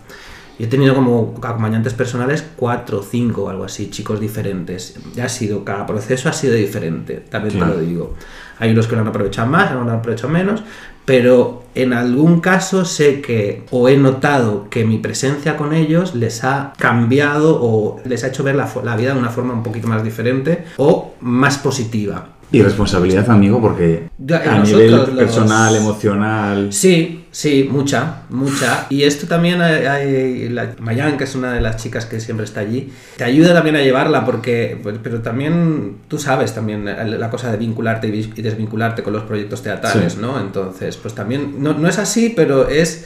[0.58, 4.94] Yo he tenido como acompañantes personales cuatro o cinco o algo así, chicos diferentes.
[5.14, 7.72] Ya ha sido, cada proceso ha sido diferente, también Claro.
[7.74, 8.14] te lo digo.
[8.60, 10.62] Hay unos que lo han aprovechado más, otros lo han aprovechado menos,
[11.04, 16.44] pero en algún caso sé que, o he notado que mi presencia con ellos les
[16.44, 19.88] ha cambiado o les ha hecho ver la, la vida de una forma un poquito
[19.88, 22.28] más diferente o más positiva.
[22.54, 26.72] Y responsabilidad, amigo, porque Ya, a nivel los- personal, emocional...
[26.72, 28.86] Sí, sí, mucha, mucha.
[28.90, 32.44] Y esto también hay, hay- la, Mayan, que es una de las chicas que siempre
[32.44, 37.30] está allí, te ayuda también a llevarla porque, pues, pero también tú sabes también la
[37.30, 40.18] cosa de vincularte y desvincularte con los proyectos teatrales, Sí.
[40.20, 40.40] ¿no?
[40.40, 43.04] Entonces, pues también, no, no es así, pero es,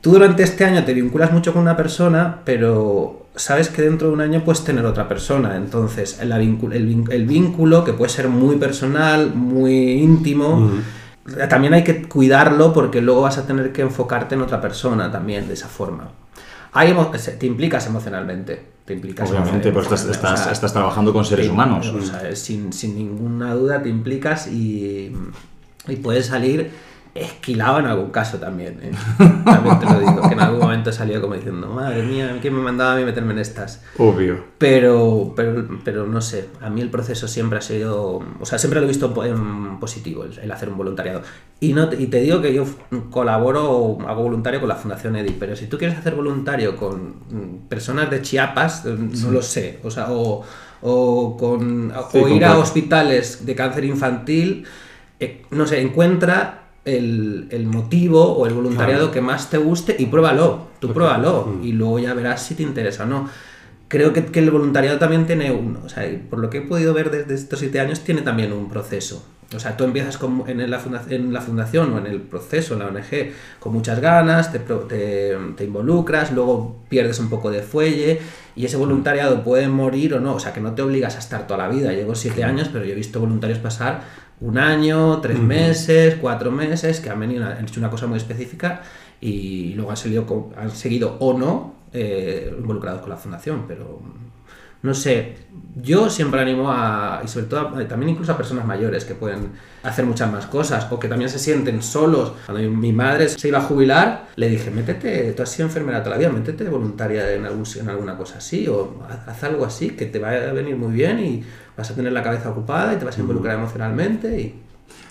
[0.00, 4.14] tú durante este año te vinculas mucho con una persona, pero sabes que dentro de
[4.14, 5.56] un año puedes tener otra persona.
[5.56, 6.36] Entonces, la
[6.76, 10.70] el, el vínculo, que puede ser muy personal, muy íntimo,
[11.48, 15.48] también hay que cuidarlo porque luego vas a tener que enfocarte en otra persona también
[15.48, 16.10] de esa forma.
[17.18, 18.74] Se- te implicas emocionalmente.
[18.84, 21.86] Te implicas Obviamente, pues estás, emocionalmente, estás, o sea, estás trabajando con seres te- humanos.
[21.88, 25.10] o sea, sin, sin ninguna duda te implicas y,
[25.88, 26.70] y puedes salir
[27.14, 28.80] esquilado en algún caso también.
[28.82, 28.90] ¿eh?
[29.44, 32.60] También te lo digo, que en algún momento salió como diciendo, madre mía, ¿quién me
[32.62, 33.82] mandaba a mí meterme en estas?
[33.98, 34.44] Obvio.
[34.58, 38.80] Pero, pero, pero no sé, a mí el proceso siempre ha sido, o sea, siempre
[38.80, 41.22] lo he visto en positivo, el, el hacer un voluntariado.
[41.60, 42.64] Y, no, te- y te digo que yo
[43.10, 47.14] colaboro o hago voluntario con la Fundación EDI, pero si tú quieres hacer voluntario con
[47.30, 50.42] mm, personas de Chiapas, eh, no lo sé, o sea, o,
[50.82, 54.64] o, con, o ir a hospitales de cáncer infantil,
[55.20, 59.12] eh, no sé, encuentra el, el motivo o el voluntariado Claro.
[59.12, 60.94] que más te guste y pruébalo, tú Ok.
[60.94, 61.64] pruébalo Mm.
[61.64, 63.28] y luego ya verás si te interesa o no.
[63.88, 66.92] Creo que, que el voluntariado también tiene un, o sea, por lo que he podido
[66.94, 69.24] ver desde estos siete años, tiene también un proceso.
[69.54, 72.80] O sea, tú empiezas con- en, la en la fundación o en el proceso, en
[72.80, 78.20] la ONG, con muchas ganas, te, te- te involucras, luego pierdes un poco de fuelle
[78.56, 80.34] y ese voluntariado puede morir o no.
[80.34, 81.92] O sea, que no te obligas a estar toda la vida.
[81.92, 84.02] Llevo siete años, pero yo he visto voluntarios pasar
[84.40, 88.82] un año, tres meses, cuatro meses, que han venido, han hecho una cosa muy específica
[89.20, 94.00] y luego han, seguido, con- han seguido o no eh, involucrados con la fundación, pero
[94.84, 95.34] no sé,
[95.76, 99.50] yo siempre animo a, y sobre todo a- también incluso a personas mayores que pueden
[99.82, 102.32] hacer muchas más cosas o que también se sienten solos.
[102.46, 106.16] Cuando mi- madre se iba a jubilar, le dije, métete, tú has sido enfermera toda
[106.16, 109.90] la vida, métete voluntaria en, algún, en alguna cosa así o haz, haz algo así
[109.90, 111.44] que te va a venir muy bien y
[111.76, 114.60] vas a tener la cabeza ocupada y te vas a involucrar emocionalmente y...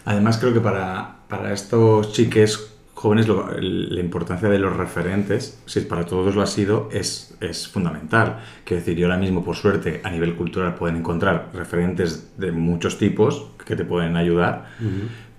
[0.05, 2.72] Además, creo que para, para estos chiques
[3.03, 7.67] jóvenes lo- la importancia de los referentes, si para todos lo ha sido, es, es
[7.67, 8.39] fundamental.
[8.63, 12.97] Quiero decir, yo ahora mismo, por suerte, a nivel cultural pueden encontrar referentes de muchos
[12.97, 14.65] tipos que te pueden ayudar,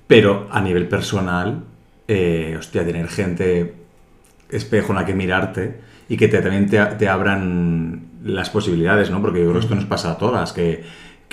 [0.07, 1.65] pero a nivel personal,
[2.07, 3.75] eh, hostia, tener gente
[4.51, 9.23] espejo en la que mirarte y que te, también te, te abran las posibilidades, ¿no?
[9.23, 10.85] Porque yo creo que esto nos pasa a todas, que,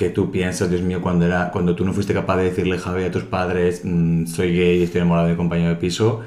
[0.01, 3.03] que tú piensas, Dios mío, cuando, era, cuando tú no fuiste capaz de decirle, Javi,
[3.03, 6.21] a tus padres, "Mm, soy gay, estoy enamorado de mi compañero de piso,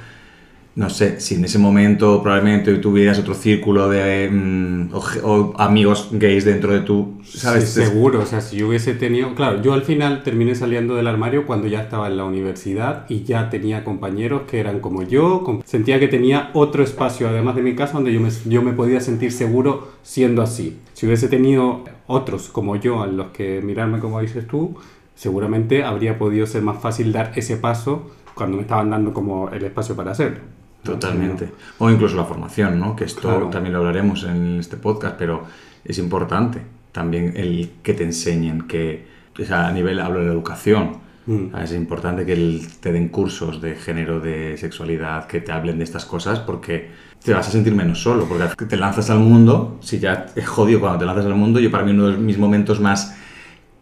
[0.76, 6.08] no sé, si en ese momento probablemente tuvieras otro círculo de mm, o, o amigos
[6.10, 7.68] gays dentro de tu, ¿sabes?
[7.68, 11.06] Sí, seguro, o sea, si yo hubiese tenido, claro, yo al final terminé saliendo del
[11.06, 15.44] armario cuando ya estaba en la universidad y ya tenía compañeros que eran como yo,
[15.44, 18.72] com- sentía que tenía otro espacio además de mi casa donde yo me, yo me
[18.72, 20.78] podía sentir seguro siendo así.
[20.92, 24.74] Si hubiese tenido otros como yo a los que mirarme como dices tú,
[25.14, 29.64] seguramente habría podido ser más fácil dar ese paso cuando me estaban dando como el
[29.64, 30.40] espacio para hacerlo.
[30.84, 31.48] Totalmente.
[31.78, 32.94] O incluso la formación, ¿no?
[32.94, 33.48] Que esto Claro.
[33.50, 35.44] también lo hablaremos en este podcast, pero
[35.84, 36.60] es importante
[36.92, 39.06] también el que te enseñen, que
[39.40, 41.56] o sea, a nivel, hablo de la educación, Mm.
[41.56, 45.84] Es importante que el- te den cursos de género, de sexualidad, que te hablen de
[45.84, 46.90] estas cosas porque
[47.24, 50.80] te vas a sentir menos solo, porque te lanzas al mundo, si ya es jodido
[50.80, 53.16] cuando te lanzas al mundo, yo para mí uno de mis momentos más...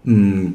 [0.05, 0.47] mm,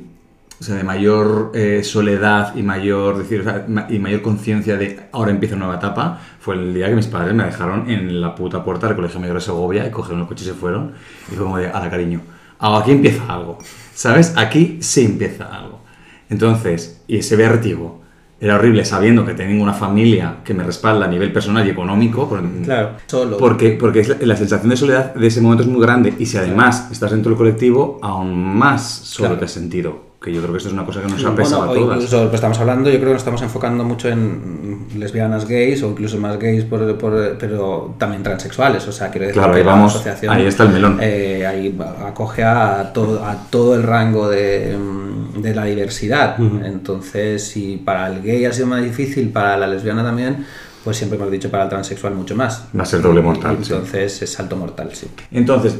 [0.59, 4.99] o sea, de mayor eh, soledad y mayor, decir, o sea, y mayor conciencia de
[5.11, 8.33] ahora empieza una nueva etapa fue el día que mis padres me dejaron en la
[8.33, 10.93] puta puerta del Colegio Mayor de Segovia y cogieron el coche y se fueron.
[11.31, 12.21] Y fue como de, a la cariño,
[12.59, 13.59] ah, aquí empieza algo.
[13.93, 14.33] ¿Sabes?
[14.35, 15.81] Aquí sí empieza algo.
[16.29, 18.01] Entonces, y ese vértigo
[18.39, 22.27] era horrible sabiendo que tengo una familia que me respalda a nivel personal y económico.
[22.29, 23.37] por- Claro, solo.
[23.37, 26.25] porque, porque es la, la sensación de soledad de ese momento es muy grande y
[26.25, 29.39] si además estás dentro del colectivo, aún más solo Claro.
[29.39, 30.06] te has sentido.
[30.21, 31.95] Que yo creo que esto es una cosa que nos ha pesado Bueno, a todas.
[31.97, 35.83] incluso lo que estamos hablando, yo creo que nos estamos enfocando mucho en lesbianas gays
[35.83, 38.87] o incluso más gays, por, por- pero también transexuales.
[38.87, 40.97] O sea, quiero decir Claro, que ahí la vamos, asociación ahí está el melón.
[41.01, 46.35] eh, ahí acoge a todo, a todo el rango de, mm, de la diversidad.
[46.65, 50.45] Entonces, si para el gay ha sido más difícil, para la lesbiana también,
[50.83, 52.65] pues siempre hemos dicho para el transexual mucho más.
[52.77, 53.71] Va a ser doble mortal, sí.
[53.71, 55.07] Entonces es salto mortal, sí.
[55.31, 55.77] Entonces,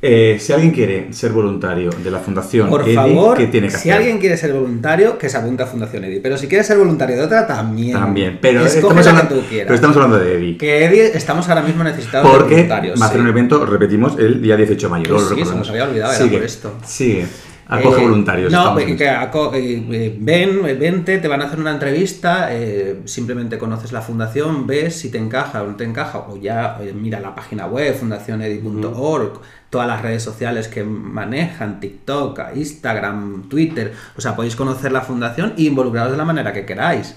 [0.00, 3.72] eh, si alguien quiere ser voluntario de la Fundación Por EDI, favor, ¿qué tiene que
[3.72, 3.92] si hacer?
[3.94, 6.20] alguien quiere ser voluntario, que se apunte a Fundación EDI.
[6.20, 7.92] Pero si quiere ser voluntario de otra, también.
[7.98, 9.66] También, pero estamos, la que hablando, tú quieras.
[9.66, 10.56] pero estamos hablando de EDI.
[10.58, 13.00] Que EDI estamos ahora mismo necesitados de Porque voluntarios.
[13.00, 13.22] va a hacer sí.
[13.24, 15.18] un evento, repetimos, el día 18 de mayo.
[15.18, 16.74] Sí, se nos había olvidado, era por esto.
[16.86, 17.26] Sigue.
[17.70, 18.50] Acoge Eh, voluntarios.
[18.52, 18.64] No,
[18.96, 24.00] que, aco- eh, ven, vente, te van a hacer una entrevista, eh, simplemente conoces la
[24.00, 27.94] fundación, ves si te encaja o no te encaja, o ya mira la página web,
[27.94, 29.40] fundacionedi.org,
[29.70, 35.52] todas las redes sociales que manejan, TikTok, Instagram, Twitter, o sea, podéis conocer la fundación
[35.58, 37.16] e involucraros de la manera que queráis.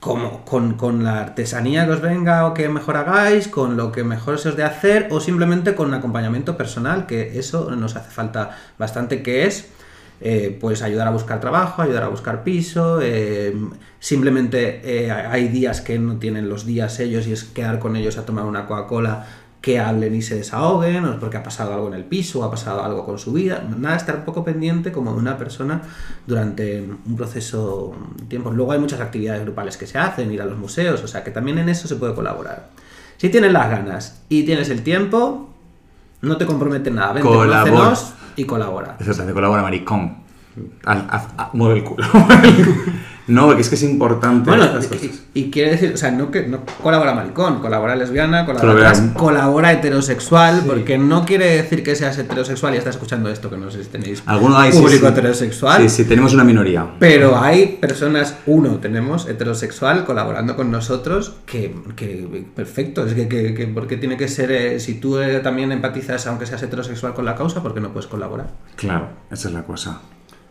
[0.00, 4.04] Como, con, con la artesanía que os venga o que mejor hagáis, con lo que
[4.04, 8.56] mejor se os dé hacer o simplemente con acompañamiento personal, que eso nos hace falta
[8.78, 9.68] bastante, que es
[10.20, 13.54] eh, pues ayudar a buscar trabajo, ayudar a buscar piso, eh,
[14.00, 18.18] simplemente eh, hay días que no tienen los días ellos y es quedar con ellos
[18.18, 19.26] a tomar una Coca-Cola
[19.60, 22.44] que hablen y se desahoguen, o es porque ha pasado algo en el piso, o
[22.44, 25.82] ha pasado algo con su vida, nada, estar un poco pendiente como de una persona
[26.26, 27.94] durante un proceso
[28.28, 28.50] tiempo.
[28.52, 31.30] Luego hay muchas actividades grupales que se hacen, ir a los museos, o sea que
[31.32, 32.68] también en eso se puede colaborar.
[33.16, 35.48] Si tienes las ganas y tienes el tiempo,
[36.22, 37.94] no te compromete nada, vente, Colabora.
[38.36, 38.96] y colabora.
[39.00, 40.18] Eso se hace colabora, maricón.
[40.84, 42.04] Haz- haz- haz- mueve el culo.
[43.28, 45.04] no, porque es que es importante Bueno, estas y, cosas.
[45.34, 49.12] y- y quiere decir, o sea, no que no colabora maricón, colabora lesbiana, colabora, trans,
[49.14, 53.70] colabora heterosexual, porque no quiere decir que seas heterosexual y estás escuchando esto, que no
[53.70, 55.12] sé si tenéis Alguno hay público sí.
[55.12, 55.82] heterosexual.
[55.82, 56.86] Sí, sí, tenemos una minoría.
[56.98, 63.54] Pero hay personas, uno, tenemos heterosexual colaborando con nosotros, que, que perfecto, es que, que,
[63.54, 67.14] que ¿por qué tiene que ser, eh, si tú eh, también empatizas, aunque seas heterosexual
[67.14, 68.48] con la causa, ¿por qué no puedes colaborar?
[68.76, 70.00] Claro, esa es la cosa.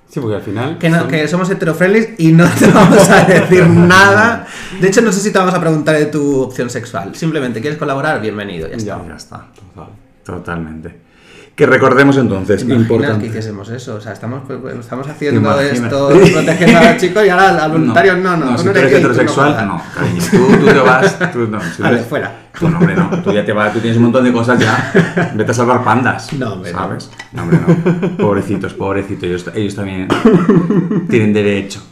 [0.10, 0.78] Sí, porque al final.
[0.78, 4.48] Que, no- son- que somos heterofriendly y no te vamos a decir nada.
[4.80, 7.14] De hecho, no sé si te vamos a preguntar de tu opción sexual.
[7.16, 8.22] Simplemente, ¿quieres colaborar?
[8.22, 9.02] Bienvenido, ya está.
[9.08, 9.46] Ya está.
[9.76, 9.90] Total.
[10.24, 11.08] Totalmente.
[11.56, 13.28] Que recordemos entonces, ¿Te imaginas que importante.
[13.28, 13.96] hiciésemos eso?
[13.96, 18.16] O sea, estamos, pues, estamos haciendo esto, protegiendo a los chicos y ahora al voluntario
[18.18, 18.56] no, no.
[18.60, 19.66] si no tú eres heterosexual, jodas.
[19.66, 20.22] no, cariño.
[20.30, 21.32] Tú, tú te vas.
[21.34, 22.32] Tú, no, si Vale, eres- fuera.
[22.60, 23.10] Tú, no, hombre, no.
[23.24, 25.32] Tú ya te vas, tú tienes un montón de cosas ya.
[25.36, 26.32] Vete a salvar pandas.
[26.34, 26.72] No, hombre.
[26.72, 27.12] ¿Sabes?
[27.34, 28.18] No, hombre, no.
[28.18, 29.24] Pobrecitos, pobrecitos.
[29.24, 30.08] Ellos, ellos también
[31.10, 31.84] tienen derecho.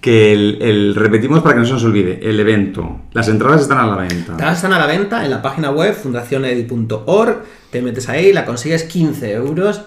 [0.00, 3.00] Que el, el- repetimos para que no se nos olvide, el evento.
[3.12, 4.32] Las entradas están a la venta.
[4.32, 7.42] Entradas están a la venta en la página web fundacionedi.org.
[7.70, 9.82] Te metes ahí, la consigues 15 euros.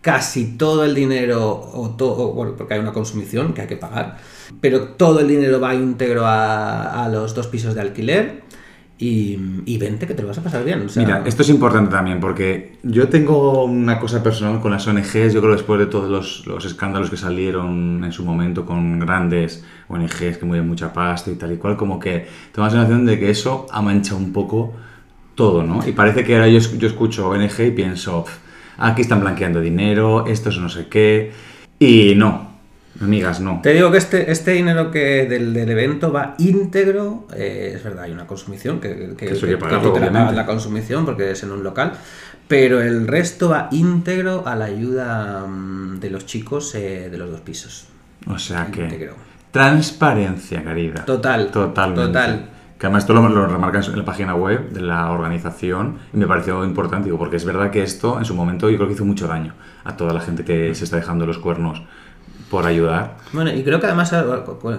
[0.00, 4.16] Casi todo el dinero, o todo, bueno, porque hay una consumición que hay que pagar,
[4.60, 8.42] pero todo el dinero va íntegro a, a los dos pisos de alquiler.
[9.00, 10.86] Y, vente que te lo vas a pasar bien.
[10.96, 15.32] Mira, esto es importante también porque yo tengo una cosa personal con las ONGs.
[15.32, 18.98] Yo creo que después de todos los, los escándalos que salieron en su momento con
[18.98, 23.06] grandes ONGs que mueven mucha pasta y tal y cual, como que tengo la sensación
[23.06, 24.74] de que eso ha manchado un poco
[25.36, 25.86] todo, ¿no?
[25.86, 28.36] Y parece que ahora yo, yo escucho ONG y pienso, "Pf,
[28.78, 31.30] aquí están blanqueando dinero, esto es no sé qué.
[31.78, 32.47] Y no,
[33.00, 33.60] amigas, no.
[33.62, 38.04] Te digo que este, este dinero que del, del evento va íntegro, eh, es verdad,
[38.04, 41.30] hay una consumición que, que, Que que que pagarlo, tú te la la consumición porque
[41.30, 41.92] es en un local,
[42.48, 47.30] pero el resto va íntegro a la ayuda mm, de los chicos eh, de los
[47.30, 47.86] dos pisos.
[48.26, 48.84] O sea que...
[48.84, 49.14] Íntegro.
[49.50, 51.04] Transparencia, querida.
[51.04, 52.06] Total, Totalmente.
[52.06, 52.50] total.
[52.78, 56.26] Que además esto lo, lo remarcan en la página web de la organización y me
[56.26, 59.04] pareció importante, digo, porque es verdad que esto en su momento yo creo que hizo
[59.04, 61.82] mucho daño a toda la gente que se está dejando los cuernos
[62.50, 63.16] por ayudar.
[63.32, 64.22] Bueno, y creo que además, eh,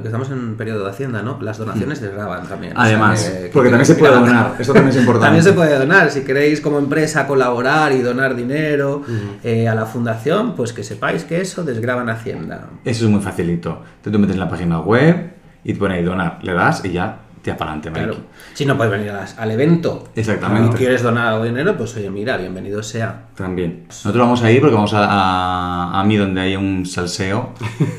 [0.01, 1.37] que estamos en periodo de Hacienda, ¿no?
[1.41, 2.73] Las donaciones desgraban también.
[2.73, 5.25] o sea, Además, que- que- porque que- también se puede donar, eso también es importante.
[5.27, 6.09] También se puede donar.
[6.11, 9.03] Si queréis como empresa colaborar y donar dinero
[9.43, 12.69] eh, a la fundación, pues que sepáis que eso desgraba en Hacienda.
[12.83, 13.81] Eso es muy facilito.
[14.03, 16.91] Tú te metes en la página web y te pone ahí donar, le das y
[16.91, 18.15] ya te para adelante, Claro.
[18.53, 20.75] Si no puedes venir a las- al evento Exactamente.
[20.75, 23.27] y quieres donar algo de dinero, pues oye, mira, bienvenido sea.
[23.35, 23.85] También.
[23.87, 27.49] Nosotros vamos a ir porque vamos a, a, a mí donde hay un salseo.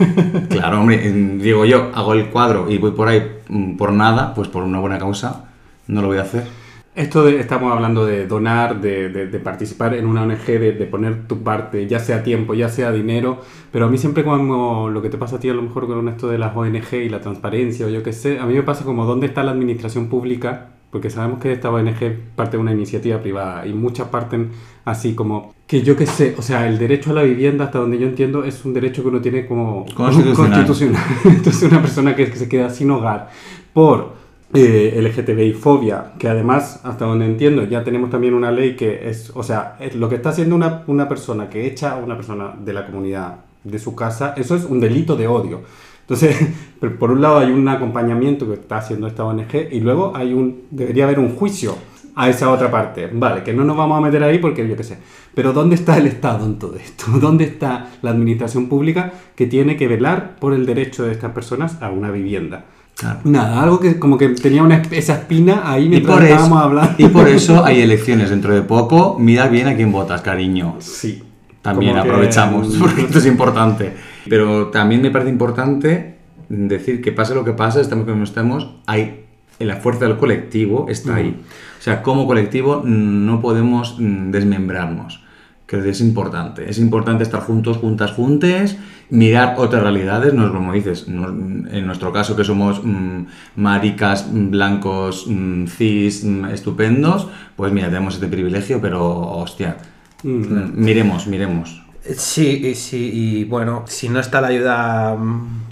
[0.49, 4.35] claro, hombre, en- digo yo, hago el cuadro y voy por ahí mm, por nada,
[4.35, 5.45] pues por una buena causa,
[5.87, 6.45] no lo voy a hacer.
[6.93, 11.29] Esto de- estamos hablando de donar, de, de- de participar en una ONG, de, poner
[11.29, 13.39] tu parte, ya sea tiempo, ya sea dinero,
[13.71, 16.09] pero a mí siempre como lo que te pasa a ti a lo mejor con
[16.09, 18.85] esto de las ONG y la transparencia o yo qué sé, a mí me pasa
[18.85, 23.19] como dónde está la administración pública, porque sabemos que esta ONG parte de una iniciativa
[23.23, 24.51] privada y muchas parten
[24.85, 27.99] así como que yo qué sé, o sea, el derecho a la vivienda hasta donde
[27.99, 30.35] yo entiendo es un derecho que uno tiene como Constitucional.
[30.67, 31.03] constitucional.
[31.25, 33.31] Entonces una persona que, que se queda sin hogar
[33.73, 34.19] por
[34.53, 39.31] eh, LGTBI fobia, que además, hasta donde entiendo, ya tenemos también una ley que es,
[39.35, 42.73] o sea, lo que está haciendo una, una persona que echa a una persona de
[42.73, 45.63] la comunidad de su casa, eso es un delito de odio.
[46.01, 46.37] Entonces,
[46.99, 50.63] por un lado hay un acompañamiento que está haciendo esta ONG y luego hay un,
[50.71, 51.77] debería haber un juicio
[52.17, 53.09] a esa otra parte.
[53.13, 54.99] Vale, que no nos vamos a meter ahí porque yo qué sé.
[55.35, 57.07] Pero ¿dónde está el Estado en todo esto?
[57.21, 61.81] ¿Dónde está la administración pública que tiene que velar por el derecho de estas personas
[61.81, 62.65] a una vivienda?
[63.01, 63.21] Claro.
[63.25, 66.65] Nada, algo que como que tenía una, esa espina ahí Y mientras por, estábamos eso,
[66.67, 66.95] hablando.
[66.99, 69.17] y por eso hay elecciones dentro de poco.
[69.19, 70.77] Mira bien a quién votas, cariño.
[70.81, 71.23] Sí.
[71.63, 73.95] También Como que- aprovechamos, porque esto es importante.
[74.29, 76.17] Pero también me parece importante
[76.51, 79.25] decir que pase lo que pase, estamos como estemos, hay,
[79.59, 81.41] la fuerza del colectivo está ahí.
[81.79, 85.23] O sea, como colectivo mm, no podemos mm, desmembrarnos.
[85.65, 86.69] Creo que es importante.
[86.69, 88.77] Es importante estar juntos, juntas, juntes,
[89.11, 93.25] mirar otras realidades, no es como dices, no- en nuestro caso que somos mm,
[93.57, 99.77] maricas, mm, blancos, mm, cis, estupendos, pues mira, tenemos este privilegio, pero hostia,
[100.23, 100.73] Mm.
[100.75, 101.83] miremos, miremos.
[102.17, 105.17] Sí, y sí, y bueno, si no está la ayuda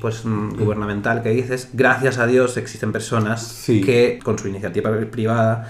[0.01, 3.81] pues gubernamental que dices, gracias a Dios existen personas Sí.
[3.81, 5.69] que con su iniciativa privada,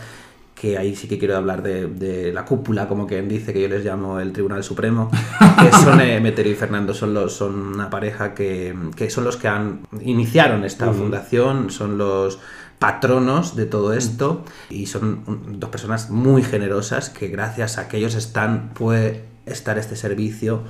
[0.60, 3.68] que ahí sí que quiero hablar de, de la cúpula, como quien dice, que yo
[3.68, 5.10] les llamo el Tribunal Supremo,
[5.62, 9.36] que son eh, Meterio y Fernando, son, los, son una pareja que, que son los
[9.36, 12.40] que han iniciaron esta fundación, son los
[12.78, 18.14] patronos de todo esto y son dos personas muy generosas que gracias a que ellos
[18.14, 20.62] están puede estar este servicio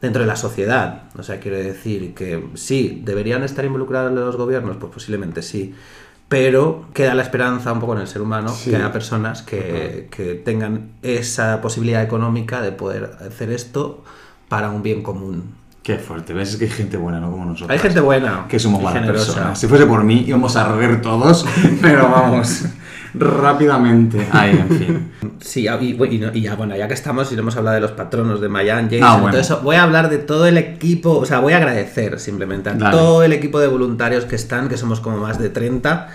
[0.00, 1.04] dentro de la sociedad.
[1.18, 5.74] O sea, quiero decir que sí, deberían estar involucrados los gobiernos, pues posiblemente sí.
[6.28, 8.70] Pero queda la esperanza un poco en el ser humano Sí.
[8.70, 14.02] que haya personas que, que tengan esa posibilidad económica de poder hacer esto
[14.48, 15.54] para un bien común.
[15.84, 17.70] Qué fuerte, ves Es que hay gente buena, no como nosotros.
[17.70, 18.46] Hay gente buena.
[18.48, 19.56] que somos buenas personas.
[19.56, 21.46] Si fuese por mí, íbamos a arder todos,
[21.80, 22.64] pero vamos,
[23.18, 24.26] rápidamente.
[24.32, 25.10] Ay, en fin.
[25.40, 27.92] Sí, y, y no- y ya, bueno, ya que estamos, y hemos hablado de los
[27.92, 29.30] patronos de Mayan, Jason, Ah, bueno.
[29.30, 32.70] todo eso, voy a hablar de todo el equipo, o sea, voy a agradecer simplemente
[32.70, 32.96] a Dale.
[32.96, 36.08] todo el equipo de voluntarios que están, que somos como más de 30.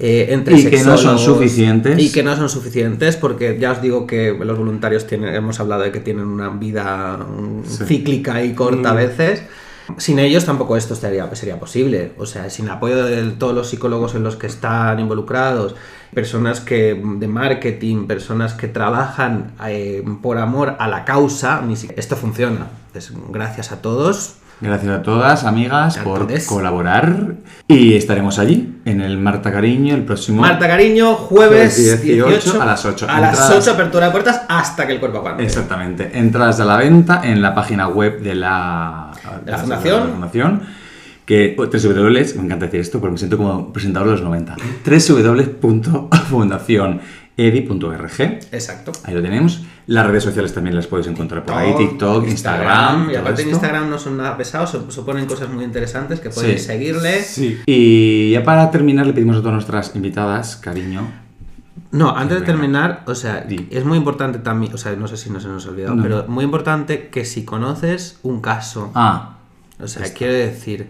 [0.00, 1.96] eh, entre Y que no son suficientes.
[2.00, 5.82] Y que no son suficientes, porque ya os digo que los voluntarios tienen, hemos hablado
[5.82, 7.84] de que tienen una vida mm, Sí.
[7.84, 9.44] cíclica y corta a veces.
[9.98, 11.28] Sin ellos tampoco esto sería,
[11.58, 12.12] posible.
[12.18, 15.74] O sea, sin apoyo de todos los psicólogos en los que están involucrados,
[16.12, 21.62] personas que de marketing, personas que trabajan eh, por amor a la causa,
[21.96, 22.68] esto funciona.
[23.30, 24.36] Gracias a todos.
[24.64, 27.34] Gracias a todas, amigas, por colaborar.
[27.68, 30.40] Y estaremos allí, en el Marta Cariño, el próximo.
[30.40, 33.06] Marta Cariño, jueves Jueves 18 18, a las 8.
[33.08, 35.44] A las Entradas- 8 apertura de puertas hasta que el cuerpo aguante.
[35.44, 36.10] Exactamente.
[36.18, 39.10] Entradas a la venta en la página web de la,
[39.44, 40.00] De la fundación.
[40.00, 40.62] de la fundación,
[41.26, 44.56] que www, me encanta decir esto porque me siento como presentador de los 90.
[47.36, 48.20] www.fundacionedi.org.
[48.52, 48.92] Exacto.
[49.04, 49.62] Ahí lo tenemos.
[49.86, 53.10] Las redes sociales también las podéis encontrar por ahí, TikTok, Instagram.
[53.10, 53.50] Y aparte en.
[53.50, 56.66] Instagram no son nada pesados, se, se ponen cosas muy interesantes que podéis Sí.
[56.68, 57.22] seguirle.
[57.22, 57.60] Sí.
[57.66, 61.06] Y ya para terminar le pedimos a todas nuestras invitadas, cariño.
[61.90, 65.30] No, antes de terminar, o sea, es muy importante también, o sea, no sé si
[65.30, 66.02] no se nos ha olvidado, No.
[66.02, 69.36] pero muy importante que si conoces un caso, Ah,
[69.80, 70.88] o sea, quiero decir,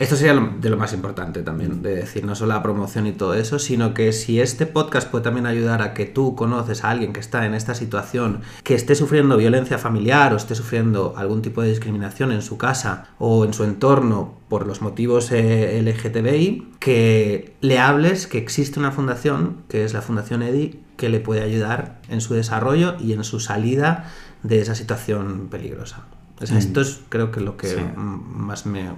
[0.00, 3.34] esto sería de lo más importante también, de decir, no solo la promoción y todo
[3.34, 7.12] eso, sino que si este podcast puede también ayudar a que tú conoces a alguien
[7.12, 11.60] que está en esta situación, que esté sufriendo violencia familiar o esté sufriendo algún tipo
[11.60, 17.54] de discriminación en su casa o en su entorno por los motivos eh, LGTBI, que
[17.60, 22.00] le hables que existe una fundación, que es la Fundación EDI, que le puede ayudar
[22.08, 24.10] en su desarrollo y en su salida
[24.42, 26.06] de esa situación peligrosa.
[26.42, 27.76] O sea, esto es creo que lo que Sí.
[27.96, 28.88] mm, más me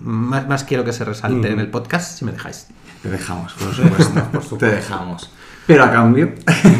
[0.00, 2.68] más, más quiero que se resalte en el podcast, si me dejáis.
[3.02, 4.56] Te dejamos, por supuesto.
[4.58, 5.30] Te dejamos.
[5.66, 6.32] Pero a cambio,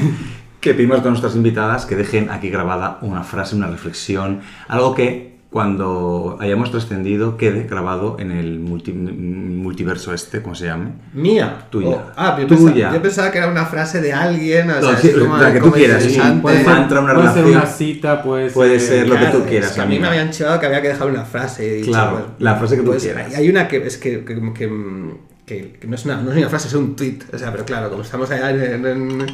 [0.60, 5.31] que pedimos a nuestras invitadas que dejen aquí grabada una frase, una reflexión, algo que
[5.52, 10.92] cuando hayamos trascendido quede grabado en el multi- multiverso este, ¿cómo se llame?
[11.12, 11.66] Mía.
[11.70, 11.88] Tuya.
[11.88, 12.64] Oh, ah, yo, Tuya.
[12.72, 14.70] Pensaba, yo pensaba que era una frase de alguien.
[14.70, 17.14] O sea, No, sí, así como- la que tú quieras, sí, puede ser- mantra, una
[17.14, 17.62] puede ser relación.
[17.62, 18.54] una cita, puede ser...
[18.54, 20.80] Puede ser lo que tú quieras, es que a mí me habían chivado que había
[20.80, 21.66] que dejar una frase.
[21.66, 23.34] y dicho, Claro, pues, la frase que tú pues, quieras.
[23.34, 25.12] Hay una que es que, que, que-
[25.52, 27.18] que- que no, es una, no es una frase, es un tweet.
[27.32, 29.26] O sea, pero claro, como estamos allá en, en-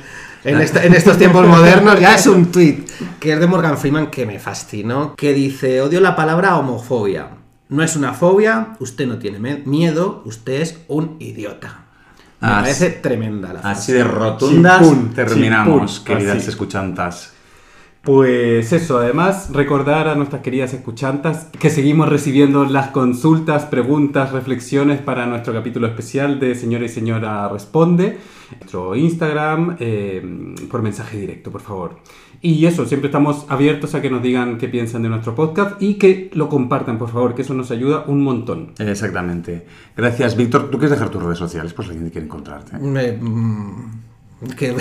[0.45, 2.85] en esta- en estos tiempos modernos, ya es un tweet.
[3.21, 5.15] Que es de Morgan Freeman que me fascinó.
[5.17, 7.29] Que dice: Odio la palabra homofobia.
[7.71, 11.85] No es una fobia, usted no tiene miedo, usted es un idiota.
[12.41, 13.81] Me parece tremenda la frase.
[13.81, 16.49] Así de rotundas Chimpún, terminamos, chimpún, queridas así.
[16.51, 17.33] escuchantas.
[18.03, 25.01] Pues eso, además recordar a nuestras queridas escuchantas que seguimos recibiendo las consultas, preguntas, reflexiones
[25.01, 28.17] para nuestro capítulo especial de Señora y Señora Responde,
[28.61, 31.97] nuestro Instagram, eh, por mensaje directo, por favor.
[32.41, 35.95] Y eso, siempre estamos abiertos a que nos digan qué piensan de nuestro podcast y
[35.95, 38.71] que lo compartan, por favor, que eso nos ayuda un montón.
[38.79, 39.67] Exactamente.
[39.97, 40.71] Gracias, Víctor.
[40.71, 41.75] ¿Tú quieres dejar tus redes sociales?
[41.75, 42.79] Pues la gente quiere encontrarte.
[42.79, 43.91] Me- mm,
[44.57, 44.73] ¿Qué,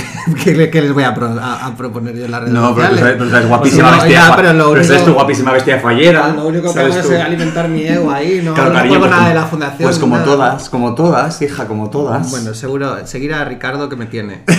[0.44, 2.90] qué- qué les voy a, pro- a- a proponer yo en las redes No, pero
[2.90, 3.16] sociales?
[3.32, 4.20] pero guapísima Pues bestia.
[4.30, 6.28] ya, pero lo pero único- guapísima bestia fallera.
[6.36, 9.10] Lo único que ¿sabes hago es alimentar mi ego ahí, no, Claro, no cariño, pues
[9.10, 9.84] nada como- de la fundación.
[9.90, 10.26] Pues como nada.
[10.26, 12.30] todas, como todas, hija, como todas.
[12.30, 14.44] Bueno, seguro, seguir a Ricardo que me tiene.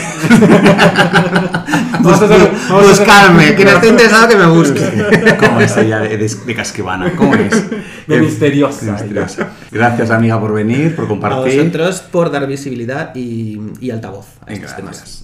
[2.01, 5.36] Vamos a vamos a Buscarme, quien esté interesado que me busque.
[5.40, 7.12] ¿Cómo es ella de, de, de casquivana?
[7.16, 7.70] ¿Cómo es?
[8.07, 8.96] De Eh, misteriosa.
[9.70, 11.59] Gracias, amiga, por venir, por A compartir.
[11.59, 14.76] vosotros por dar visibilidad y, y altavoz a Venga, estos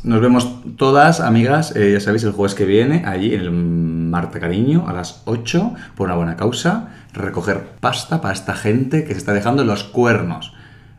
[0.05, 4.41] Nos vemos todas, amigas, eh, ya sabéis, el jueves que viene, allí en el Marta
[4.41, 9.19] Cariño, a las 8, por una buena causa, recoger pasta para esta gente que se
[9.19, 10.53] está dejando los cuernos.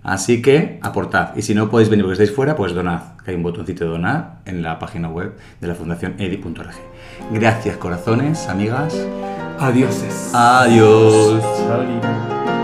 [0.06, 1.36] Así que aportad.
[1.36, 3.16] Y si no podéis venir porque estáis fuera, pues donad.
[3.24, 6.76] Que hay un botoncito de donar en la página web de la fundación edi.org.
[7.32, 8.96] Gracias, corazones, amigas.
[9.60, 10.30] Adioses.
[10.34, 11.42] Adiós.
[11.42, 12.55] Chao.